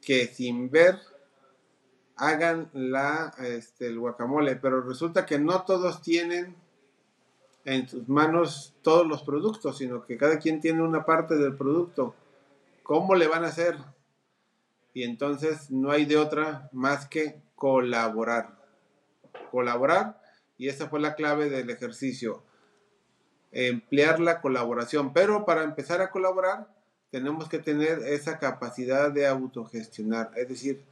[0.00, 0.96] que sin ver
[2.18, 6.56] hagan la, este, el guacamole, pero resulta que no todos tienen
[7.64, 12.14] en sus manos todos los productos, sino que cada quien tiene una parte del producto.
[12.82, 13.76] ¿Cómo le van a hacer?
[14.94, 18.58] Y entonces no hay de otra más que colaborar.
[19.50, 20.20] Colaborar,
[20.56, 22.42] y esa fue la clave del ejercicio.
[23.52, 26.68] Emplear la colaboración, pero para empezar a colaborar
[27.10, 30.30] tenemos que tener esa capacidad de autogestionar.
[30.36, 30.84] Es decir,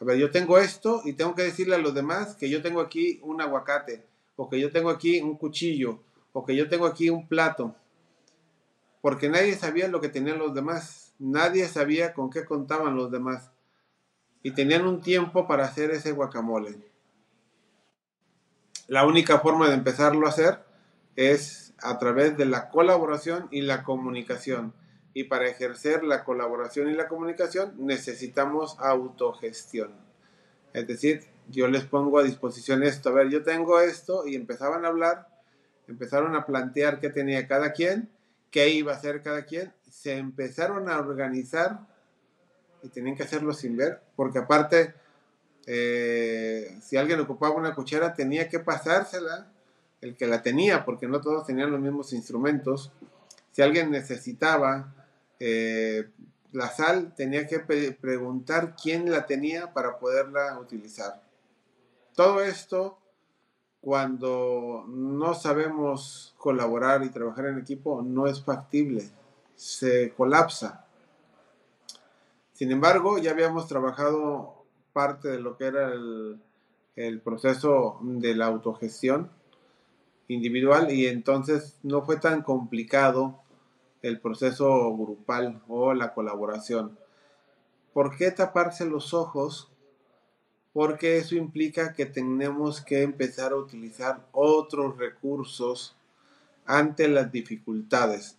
[0.00, 2.80] a ver, yo tengo esto y tengo que decirle a los demás que yo tengo
[2.80, 4.04] aquí un aguacate,
[4.36, 6.00] o que yo tengo aquí un cuchillo,
[6.32, 7.74] o que yo tengo aquí un plato.
[9.00, 11.14] Porque nadie sabía lo que tenían los demás.
[11.18, 13.50] Nadie sabía con qué contaban los demás.
[14.42, 16.78] Y tenían un tiempo para hacer ese guacamole.
[18.86, 20.64] La única forma de empezarlo a hacer
[21.16, 24.74] es a través de la colaboración y la comunicación
[25.16, 29.94] y para ejercer la colaboración y la comunicación necesitamos autogestión.
[30.74, 34.84] Es decir, yo les pongo a disposición esto, a ver, yo tengo esto y empezaban
[34.84, 35.26] a hablar,
[35.88, 38.10] empezaron a plantear qué tenía cada quien,
[38.50, 41.80] qué iba a hacer cada quien, se empezaron a organizar
[42.82, 44.92] y tenían que hacerlo sin ver, porque aparte,
[45.66, 49.50] eh, si alguien ocupaba una cuchara tenía que pasársela
[50.02, 52.92] el que la tenía, porque no todos tenían los mismos instrumentos.
[53.52, 54.92] Si alguien necesitaba
[55.40, 56.10] eh,
[56.52, 61.22] la sal tenía que preguntar quién la tenía para poderla utilizar.
[62.14, 62.98] Todo esto,
[63.80, 69.10] cuando no sabemos colaborar y trabajar en equipo, no es factible,
[69.54, 70.86] se colapsa.
[72.52, 76.40] Sin embargo, ya habíamos trabajado parte de lo que era el,
[76.96, 79.30] el proceso de la autogestión
[80.28, 83.42] individual y entonces no fue tan complicado
[84.06, 86.98] el proceso grupal o la colaboración.
[87.92, 89.70] ¿Por qué taparse los ojos?
[90.72, 95.96] Porque eso implica que tenemos que empezar a utilizar otros recursos
[96.66, 98.36] ante las dificultades.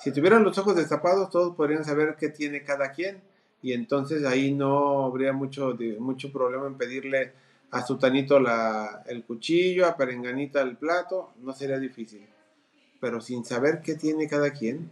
[0.00, 3.20] Si tuvieran los ojos destapados, todos podrían saber qué tiene cada quien
[3.62, 7.32] y entonces ahí no habría mucho, mucho problema en pedirle
[7.70, 12.26] a Sutanito la, el cuchillo, a Perenganita el plato, no sería difícil.
[13.00, 14.90] Pero sin saber qué tiene cada quien,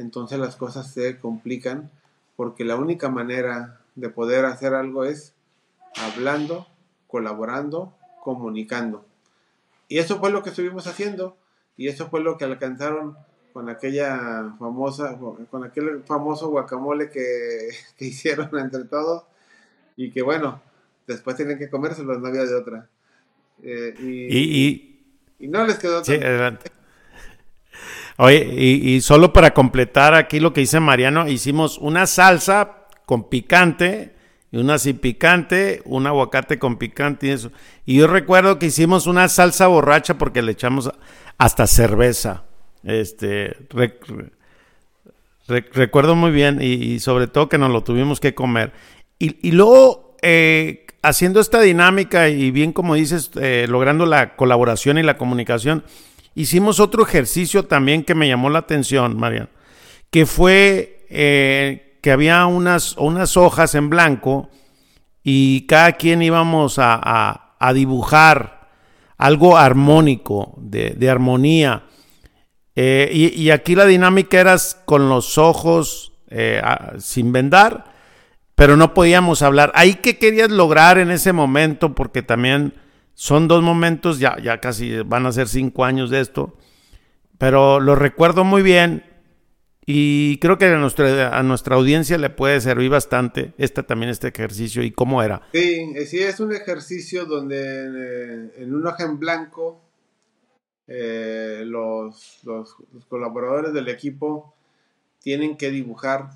[0.00, 1.90] entonces las cosas se complican
[2.36, 5.34] porque la única manera de poder hacer algo es
[5.96, 6.66] hablando,
[7.06, 9.04] colaborando, comunicando.
[9.88, 11.36] Y eso fue lo que estuvimos haciendo
[11.76, 13.16] y eso fue lo que alcanzaron
[13.52, 15.18] con aquella famosa,
[15.50, 19.24] con aquel famoso guacamole que, hicieron entre todos
[19.96, 20.62] y que bueno,
[21.06, 22.88] después tienen que comérselo, no había de otra.
[23.62, 24.96] Eh, y,
[25.38, 26.70] y, no les quedó sí, adelante.
[28.16, 34.14] Oye, y, solo para completar aquí lo que dice Mariano, hicimos una salsa con picante
[34.52, 37.50] y una sin picante, un aguacate con picante y eso.
[37.86, 40.90] Y yo recuerdo que hicimos una salsa borracha porque le echamos
[41.38, 42.44] hasta cerveza.
[42.82, 43.56] Este,
[45.72, 48.72] recuerdo muy bien y, sobre todo que nos lo tuvimos que comer.
[49.18, 55.02] Y, luego, eh, haciendo esta dinámica y bien como dices, eh, logrando la colaboración y
[55.02, 55.84] la comunicación,
[56.34, 59.48] hicimos otro ejercicio también que me llamó la atención, Marian,
[60.10, 64.48] que fue eh, que había unas, unas hojas en blanco
[65.22, 68.70] y cada quien íbamos a, dibujar
[69.18, 71.84] algo armónico, de, armonía.
[72.74, 76.62] Eh, y, aquí la dinámica era con los ojos eh,
[76.98, 77.92] sin vendar,
[78.54, 79.72] pero no podíamos hablar.
[79.74, 81.94] ¿Ahí qué querías lograr en ese momento?
[81.94, 82.72] Porque también
[83.20, 86.56] son dos momentos, ya, ya casi van a ser cinco años de esto,
[87.36, 89.04] pero lo recuerdo muy bien
[89.84, 94.28] y creo que a nuestra, a nuestra audiencia le puede servir bastante este, también este
[94.28, 95.42] ejercicio y cómo era.
[95.52, 99.82] Sí, sí es un ejercicio donde eh, en un hoja en blanco
[100.86, 102.74] eh, los, los
[103.06, 104.54] colaboradores del equipo
[105.18, 106.30] tienen que dibujar,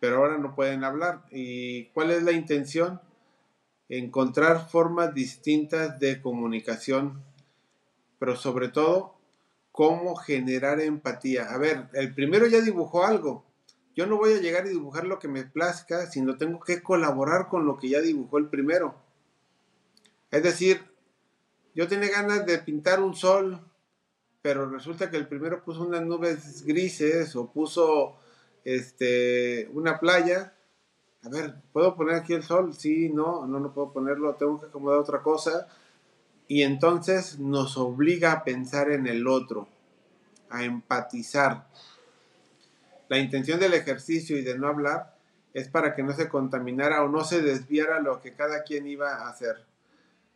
[0.00, 1.22] pero ahora no pueden hablar.
[1.30, 3.00] ¿Y cuál es la intención?
[3.90, 7.24] Encontrar formas distintas de comunicación,
[8.18, 9.16] pero sobre todo,
[9.72, 11.52] cómo generar empatía.
[11.52, 13.44] A ver, el primero ya dibujó algo.
[13.96, 17.48] Yo no voy a llegar y dibujar lo que me plazca, sino tengo que colaborar
[17.48, 18.94] con lo que ya dibujó el primero.
[20.30, 20.82] Es decir,
[21.74, 23.60] yo tenía ganas de pintar un sol,
[24.40, 28.16] pero resulta que el primero puso unas nubes grises o puso
[28.64, 30.54] este, una playa
[31.22, 32.74] a ver, ¿puedo poner aquí el sol?
[32.74, 35.68] Sí, no, no, no puedo ponerlo, tengo que acomodar otra cosa.
[36.48, 39.68] Y entonces nos obliga a pensar en el otro,
[40.48, 41.66] a empatizar.
[43.08, 45.16] la intención del ejercicio y de no hablar
[45.52, 49.14] es para que no se contaminara o no se desviara lo que cada quien iba
[49.14, 49.64] a hacer.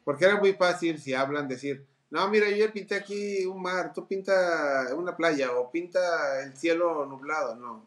[0.04, 3.92] Porque era muy fácil si hablan decir, no, mira, yo ya pinté aquí un mar,
[3.92, 7.84] tú pinta una playa o pinta el cielo nublado, no.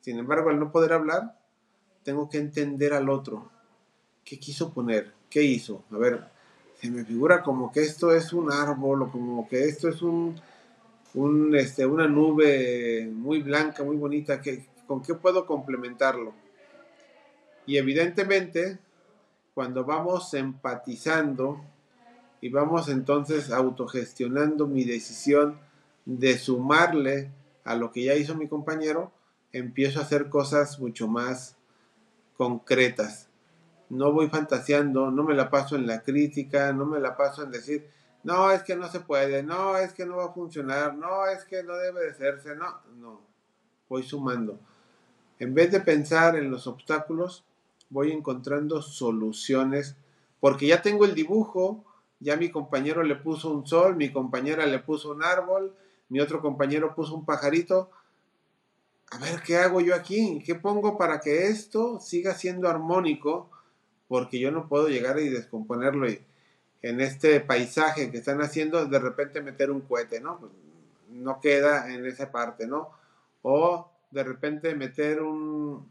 [0.00, 1.36] Sin embargo, al no poder hablar,
[2.04, 3.50] tengo que entender al otro.
[4.24, 5.12] ¿Qué quiso poner?
[5.28, 5.84] ¿Qué hizo?
[5.90, 6.24] A ver,
[6.80, 10.40] se me figura como que esto es un árbol o como que esto es un
[11.14, 16.34] un, este, una nube muy blanca, muy bonita, que, ¿con qué puedo complementarlo?
[17.66, 18.78] Y evidentemente,
[19.54, 21.64] cuando vamos empatizando
[22.40, 25.58] y vamos entonces autogestionando mi decisión
[26.04, 27.30] de sumarle
[27.64, 29.12] a lo que ya hizo mi compañero,
[29.52, 31.56] empiezo a hacer cosas mucho más
[32.36, 33.28] concretas.
[33.90, 37.50] No voy fantaseando, no me la paso en la crítica, no me la paso en
[37.50, 37.88] decir,
[38.22, 41.44] no, es que no se puede, no, es que no va a funcionar, no, es
[41.44, 43.20] que no debe de hacerse, no, no,
[43.88, 44.58] voy sumando.
[45.38, 47.44] En vez de pensar en los obstáculos,
[47.90, 49.96] voy encontrando soluciones,
[50.40, 51.84] porque ya tengo el dibujo,
[52.20, 55.74] ya mi compañero le puso un sol, mi compañera le puso un árbol,
[56.08, 57.90] mi otro compañero puso un pajarito.
[59.10, 60.42] A ver, ¿qué hago yo aquí?
[60.44, 63.50] ¿Qué pongo para que esto siga siendo armónico?
[64.08, 66.06] Porque yo no puedo llegar y descomponerlo
[66.82, 70.38] en este paisaje que están haciendo, de repente meter un cohete, ¿no?
[70.38, 70.52] Pues,
[71.10, 72.90] no queda en esa parte, ¿no?
[73.42, 75.88] O de repente meter un,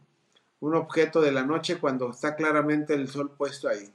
[0.59, 3.91] un objeto de la noche cuando está claramente el sol puesto ahí.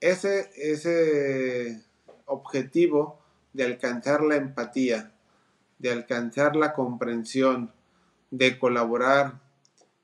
[0.00, 1.82] Ese, ese
[2.26, 3.20] objetivo
[3.52, 5.12] de alcanzar la empatía,
[5.78, 7.72] de alcanzar la comprensión,
[8.36, 9.40] de colaborar,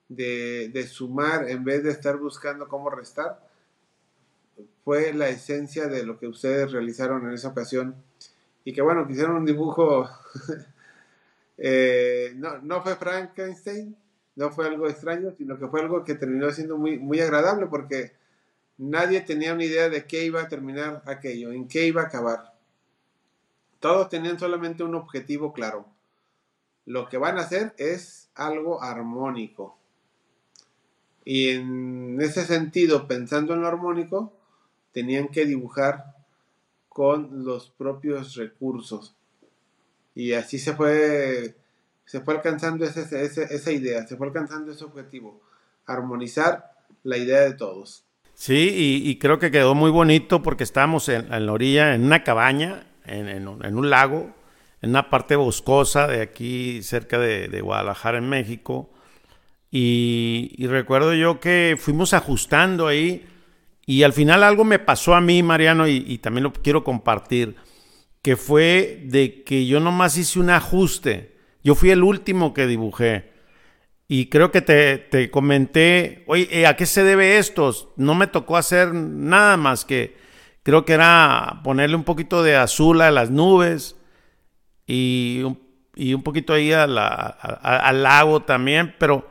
[0.09, 3.41] de, de sumar en vez de estar buscando cómo restar,
[4.85, 7.95] fue la esencia de lo que ustedes realizaron en esa ocasión.
[8.64, 10.09] Y que bueno, que hicieron un dibujo,
[11.59, 13.97] eh, no, no fue Frankenstein,
[14.37, 18.12] no fue algo extraño, sino que fue algo que terminó siendo muy, muy agradable porque
[18.78, 22.55] nadie tenía una idea de qué iba a terminar aquello, en qué iba a acabar.
[23.78, 25.91] Todos tenían solamente un objetivo claro.
[26.87, 29.78] Lo que van a hacer es algo armónico.
[31.24, 34.33] Y en ese sentido, pensando en lo armónico,
[34.93, 36.16] tenían que dibujar
[36.89, 39.14] con los propios recursos.
[40.14, 41.57] Y así se fue,
[42.05, 45.41] se fue alcanzando esa idea, se fue alcanzando ese objetivo,
[45.87, 46.72] armonizar
[47.03, 48.05] la idea de todos.
[48.35, 52.87] Sí, y, creo que quedó muy bonito porque estábamos en, la orilla, en una cabaña,
[53.05, 54.35] en, un lago,
[54.83, 58.91] en una parte boscosa de aquí cerca de, Guadalajara, en México.
[59.70, 63.24] Y, recuerdo yo que fuimos ajustando ahí
[63.87, 67.57] y al final algo me pasó a mí, Mariano, y, también lo quiero compartir,
[68.22, 71.37] que fue de que yo nomás hice un ajuste.
[71.62, 73.33] Yo fui el último que dibujé.
[74.09, 77.72] Y creo que te, comenté, oye, eh, ¿a qué se debe esto?
[77.97, 80.16] No me tocó hacer nada más que,
[80.64, 83.97] creo que era ponerle un poquito de azul a las nubes
[84.87, 85.59] y un,
[85.95, 86.95] y un poquito ahí al
[88.03, 89.26] lago también, pero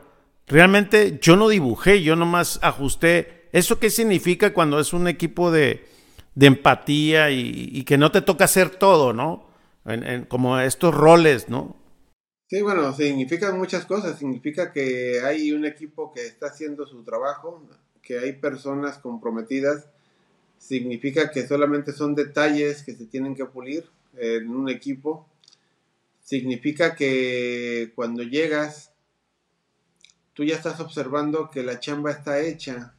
[0.46, 5.84] realmente yo no dibujé, yo nomás ajusté ¿Eso qué significa cuando es un equipo de,
[6.40, 9.46] empatía y, que no te toca hacer todo, ¿no?
[10.28, 11.76] como estos roles, ¿no?
[12.48, 14.18] Sí, bueno, significa muchas cosas.
[14.18, 17.62] Significa que hay un equipo que está haciendo su trabajo,
[18.00, 19.86] que hay personas comprometidas.
[20.58, 23.84] Significa que solamente son detalles que se tienen que pulir
[24.16, 25.26] en un equipo.
[26.22, 28.92] Significa que cuando llegas,
[30.32, 32.94] tú ya estás observando que la chamba está hecha,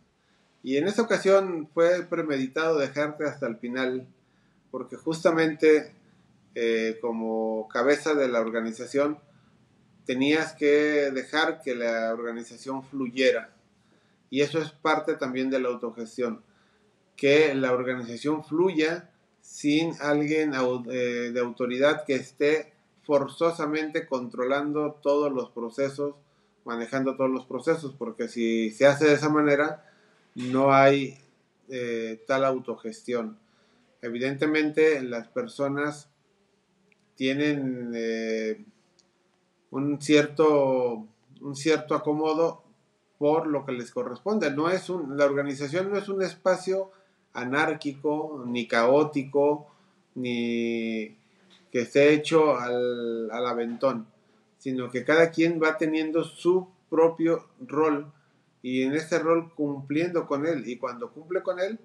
[0.63, 4.07] y en esta ocasión fue premeditado dejarte hasta el final,
[4.71, 5.91] porque justamente
[6.55, 9.19] eh, como cabeza de la organización
[10.05, 13.53] tenías que dejar que la organización fluyera.
[14.29, 16.41] Y eso es parte también de la autogestión,
[17.17, 19.09] que la organización fluya
[19.41, 22.72] sin alguien eh, de autoridad que esté
[23.03, 26.15] forzosamente controlando todos los procesos,
[26.65, 29.85] manejando todos los procesos, porque si se hace de esa manera,
[30.35, 31.17] no hay
[31.69, 33.37] eh, tal autogestión.
[34.01, 36.09] Evidentemente las personas
[37.15, 38.63] tienen eh,
[39.71, 41.07] un, cierto,
[41.41, 42.63] un cierto acomodo
[43.17, 44.51] por lo que les corresponde.
[44.51, 46.91] No es un, la organización no es un espacio
[47.33, 49.67] anárquico, ni caótico,
[50.15, 51.17] ni
[51.73, 54.05] que esté hecho al, aventón,
[54.59, 58.13] sino que cada quien va teniendo su propio rol
[58.61, 60.69] y en ese rol cumpliendo con él.
[60.69, 61.79] Y cuando cumple con él,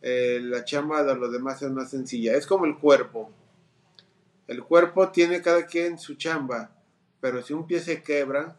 [0.00, 2.36] eh, la chamba de los demás es más sencilla.
[2.36, 3.32] Es como el cuerpo.
[4.46, 6.70] El cuerpo tiene cada quien su chamba.
[7.20, 8.56] pero si un pie se quebra,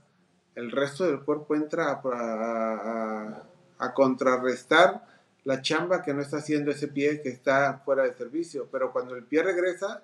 [0.55, 3.43] el resto del cuerpo entra a,
[3.80, 5.05] a, contrarrestar
[5.45, 8.68] la chamba que no está haciendo ese pie que está fuera de servicio.
[8.70, 10.03] Pero cuando el pie regresa,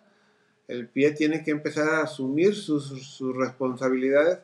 [0.67, 4.39] el pie tiene que empezar a asumir sus, responsabilidades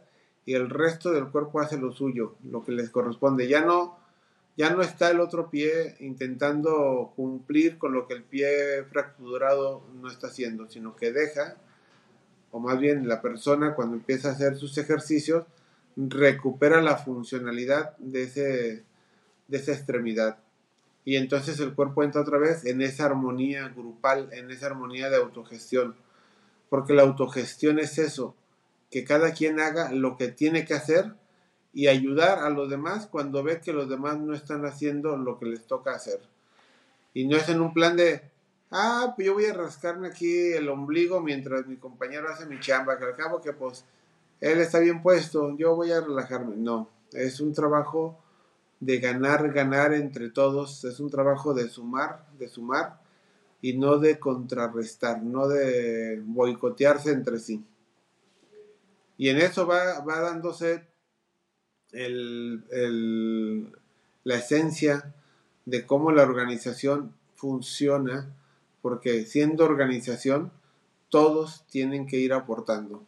[0.46, 3.48] y el resto del cuerpo hace lo suyo, lo que les corresponde.
[3.48, 3.98] Ya no,
[4.58, 10.10] ya no está el otro pie intentando cumplir con lo que el pie fracturado no
[10.10, 11.56] está haciendo, sino que deja,
[12.52, 15.46] o más bien la persona cuando empieza a hacer sus ejercicios,
[15.96, 18.84] recupera la funcionalidad de, ese,
[19.48, 20.40] de esa extremidad.
[21.06, 25.18] Y entonces el cuerpo entra otra vez en esa armonía grupal, en esa armonía de
[25.18, 25.96] autogestión.
[26.70, 28.36] Porque la autogestión es eso,
[28.90, 31.14] que cada quien haga lo que tiene que hacer
[31.74, 35.46] y ayudar a los demás cuando ve que los demás no están haciendo lo que
[35.46, 36.20] les toca hacer.
[37.14, 38.22] Y no es en un plan de,
[38.72, 42.98] ah, pues yo voy a rascarme aquí el ombligo mientras mi compañero hace mi chamba,
[42.98, 43.86] que al cabo que pues
[44.42, 46.56] él está bien puesto, yo voy a relajarme.
[46.56, 48.18] No, es un trabajo
[48.80, 52.99] de ganar, ganar entre todos, es un trabajo de sumar, de sumar
[53.62, 57.64] y no de contrarrestar, no de boicotearse entre sí.
[59.18, 60.88] Y en eso va, va dándose
[61.92, 63.72] el, el,
[64.24, 65.14] la esencia
[65.66, 68.34] de cómo la organización funciona,
[68.82, 70.52] porque siendo organización,
[71.10, 73.04] todos tienen que ir aportando.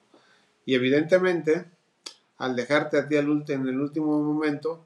[0.66, 1.66] Y evidentemente,
[2.38, 4.84] al dejarte a ti en el último momento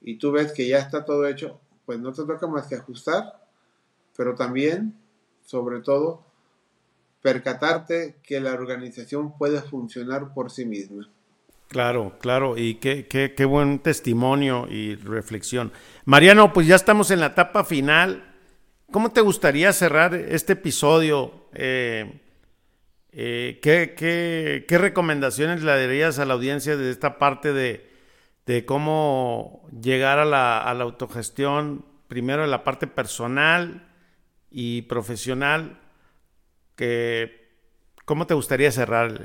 [0.00, 3.43] y tú ves que ya está todo hecho, pues no te toca más que ajustar,
[4.16, 4.94] pero también,
[5.44, 6.24] sobre todo,
[7.22, 11.08] percatarte que la organización puede funcionar por sí misma.
[11.68, 15.72] Claro, claro, y qué, qué, qué, buen testimonio y reflexión.
[16.04, 18.34] Mariano, pues ya estamos en la etapa final.
[18.90, 21.48] ¿Cómo te gustaría cerrar este episodio?
[21.52, 22.20] Eh,
[23.16, 30.24] eh, ¿qué, recomendaciones le darías a la audiencia de esta parte de, cómo llegar a
[30.24, 33.86] la, autogestión, primero en la parte personal
[34.56, 35.80] y profesional?
[36.76, 37.50] Que,
[38.04, 39.20] ¿Cómo te gustaría cerrar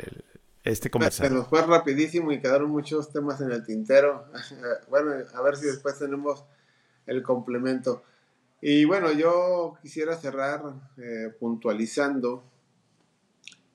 [0.64, 1.30] este conversación?
[1.32, 4.26] Se nos fue rapidísimo y quedaron muchos temas en el tintero.
[4.90, 6.44] bueno, a ver si después tenemos
[7.06, 8.04] el complemento.
[8.60, 10.64] Y bueno, yo quisiera cerrar
[10.98, 12.44] eh, puntualizando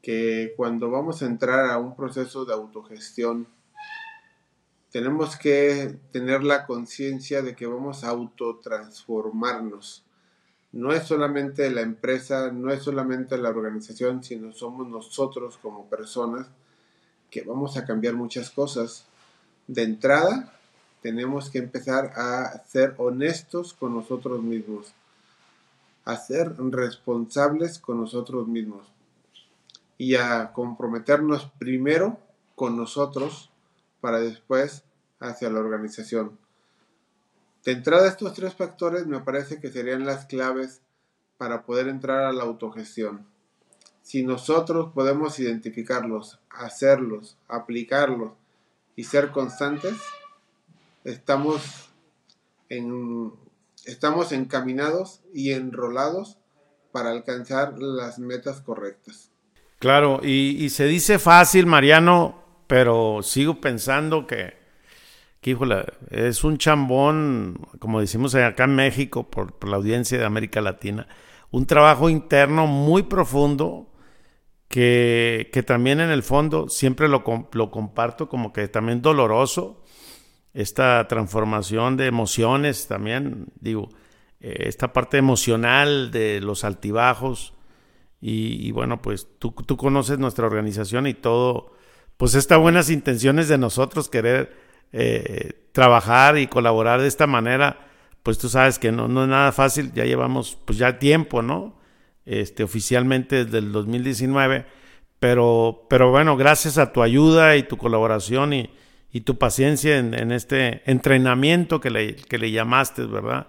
[0.03, 3.47] que cuando vamos a entrar a un proceso de autogestión,
[4.91, 10.04] tenemos que tener la conciencia de que vamos a autotransformarnos.
[10.75, 16.49] No es solamente la empresa, no es solamente la organización, sino somos nosotros como personas
[17.31, 19.07] que vamos a cambiar muchas cosas.
[19.69, 20.53] De entrada,
[21.01, 24.93] tenemos que empezar a ser honestos con nosotros mismos,
[26.05, 28.85] a ser responsables con nosotros mismos
[29.97, 32.19] y a comprometernos primero
[32.57, 33.49] con nosotros
[34.01, 34.83] para después
[35.21, 36.44] hacia la organización.
[37.65, 40.83] De entrada, estos tres factores me parece que serían las claves
[41.39, 43.27] para poder entrar a la autogestión.
[44.03, 48.33] Si nosotros podemos identificarlos, hacerlos, aplicarlos
[48.97, 49.95] y ser constantes,
[51.05, 51.89] estamos,
[53.87, 56.39] estamos encaminados y enrolados
[56.93, 59.31] para alcanzar las metas correctas.
[59.79, 64.64] Claro, y, se dice fácil, Mariano, pero sigo pensando que,
[66.11, 71.07] es un chambón, como decimos acá en México, por, la audiencia de América Latina,
[71.51, 73.93] un trabajo interno muy profundo
[74.69, 77.23] que, que también en el fondo siempre lo,
[77.53, 79.85] lo comparto como que también doloroso,
[80.55, 83.91] esta transformación de emociones también, digo,
[84.41, 87.55] eh, esta parte emocional de los altibajos.
[88.27, 91.73] Y, bueno, pues tú, tú, conoces nuestra organización y todo,
[92.17, 97.87] pues estas buenas intenciones de nosotros querer eh, trabajar y colaborar de esta manera,
[98.23, 101.79] pues tú sabes que no, no es nada fácil, ya llevamos pues ya tiempo, ¿no?
[102.25, 104.67] Este, oficialmente desde el 2019,
[105.19, 108.71] pero, pero bueno, gracias a tu ayuda y tu colaboración y,
[109.13, 113.49] y tu paciencia en, este entrenamiento que le, que le llamaste, ¿verdad?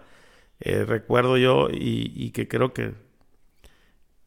[0.60, 3.06] Eh, recuerdo yo y, y que creo que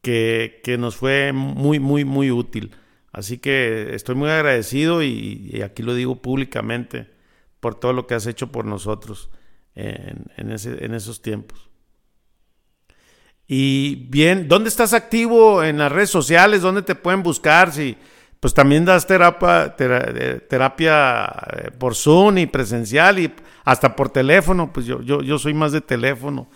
[0.03, 2.75] que, nos fue muy, muy, muy útil.
[3.13, 7.11] Así que estoy muy agradecido y, aquí lo digo públicamente
[7.61, 9.31] por todo lo que has hecho por nosotros
[9.75, 11.69] en, en, esos tiempos.
[13.47, 16.61] Y bien, ¿dónde estás activo en las redes sociales?
[16.61, 17.73] ¿Dónde te pueden buscar?
[17.73, 17.97] Si,
[18.41, 23.33] pues también das terapia, terapia eh, por Zoom y presencial y
[23.65, 24.73] hasta por teléfono.
[24.73, 26.51] Pues yo, yo, yo soy más de teléfono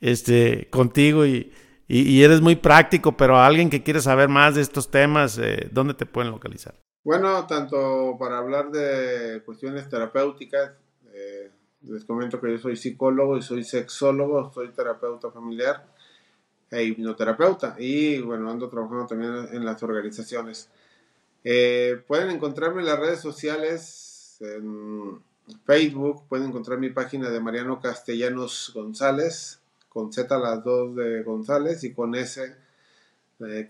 [0.00, 1.50] este, contigo y,
[1.88, 5.94] y, eres muy práctico, pero alguien que quiere saber más de estos temas, eh, ¿dónde
[5.94, 6.74] te pueden localizar?
[7.04, 10.72] Bueno, tanto para hablar de cuestiones terapéuticas,
[11.12, 11.50] eh,
[11.82, 15.86] les comento que yo soy psicólogo y soy sexólogo, soy terapeuta familiar
[16.68, 20.68] e hipnoterapeuta y bueno, ando trabajando también en las organizaciones.
[21.44, 25.22] Eh, pueden encontrarme en las redes sociales, en
[25.64, 29.60] Facebook, pueden encontrar mi página de Mariano Castellanos González,
[29.96, 32.54] con Z las dos de González y con S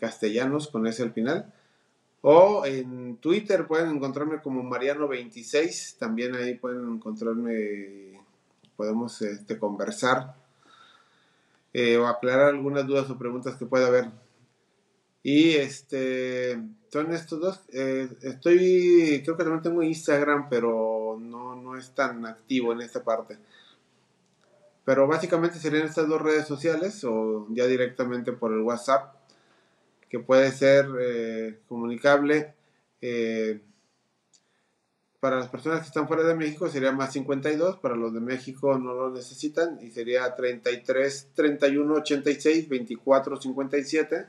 [0.00, 1.54] Castellanos, con S al final.
[2.20, 8.20] O en Twitter pueden encontrarme como Mariano26, también ahí pueden encontrarme,
[8.76, 10.34] podemos este, conversar
[11.72, 14.10] eh, o aclarar algunas dudas o preguntas que pueda haber.
[15.22, 17.60] Y este, son estos dos.
[17.72, 23.04] Eh, estoy, creo que también tengo Instagram, pero no, no es tan activo en esta
[23.04, 23.38] parte.
[24.86, 29.16] Pero básicamente serían estas dos redes sociales o ya directamente por el WhatsApp
[30.08, 32.54] que puede ser eh, comunicable.
[33.00, 33.60] Eh,
[35.18, 38.78] para las personas que están fuera de México sería más 52, para los de México
[38.78, 44.26] no lo necesitan y sería 33 31 86 24 57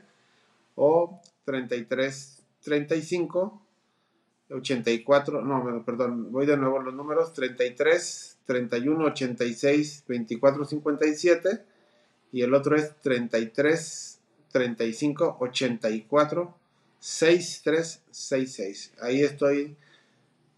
[0.74, 3.67] o 33 35
[4.50, 11.64] 84, no, perdón, voy de nuevo los números 33 31 86 24 57
[12.32, 14.20] y el otro es 33
[14.50, 16.54] 35 84
[16.98, 18.94] 6366.
[19.00, 19.76] Ahí estoy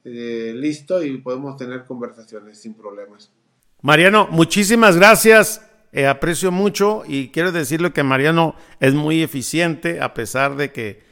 [0.04, 3.30] eh, listo y podemos tener conversaciones sin problemas.
[3.82, 5.66] Mariano, muchísimas gracias.
[5.92, 11.02] Eh, aprecio mucho y quiero decirle que Mariano es muy eficiente a pesar de que,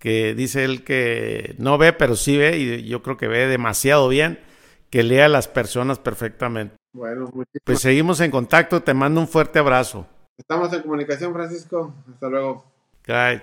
[0.00, 4.08] que dice él que no ve, pero sí ve y yo creo que ve demasiado
[4.08, 4.40] bien,
[4.88, 6.74] que lea a las personas perfectamente.
[6.92, 7.30] Bueno,
[7.62, 10.06] pues seguimos en contacto, te mando un fuerte abrazo.
[10.36, 11.94] Estamos en comunicación, Francisco.
[12.12, 12.64] Hasta luego.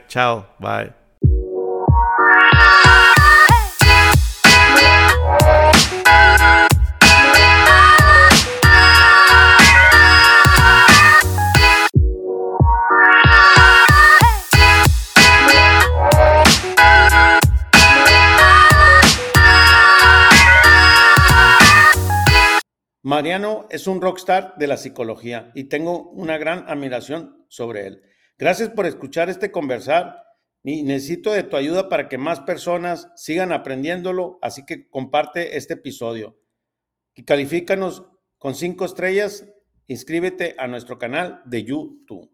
[0.08, 0.48] chao.
[0.60, 0.94] Bye.
[23.08, 28.02] Mariano es un rockstar de la psicología y tengo una gran admiración sobre él.
[28.38, 30.26] Gracias por escuchar este conversar
[30.62, 35.76] y necesito de tu ayuda para que más personas sigan aprendiéndolo, así que comparte este
[35.76, 36.38] episodio
[37.16, 38.04] y califícanos
[38.38, 39.46] con cinco estrellas.
[39.88, 42.30] Inscríbete a nuestro canal de YouTube.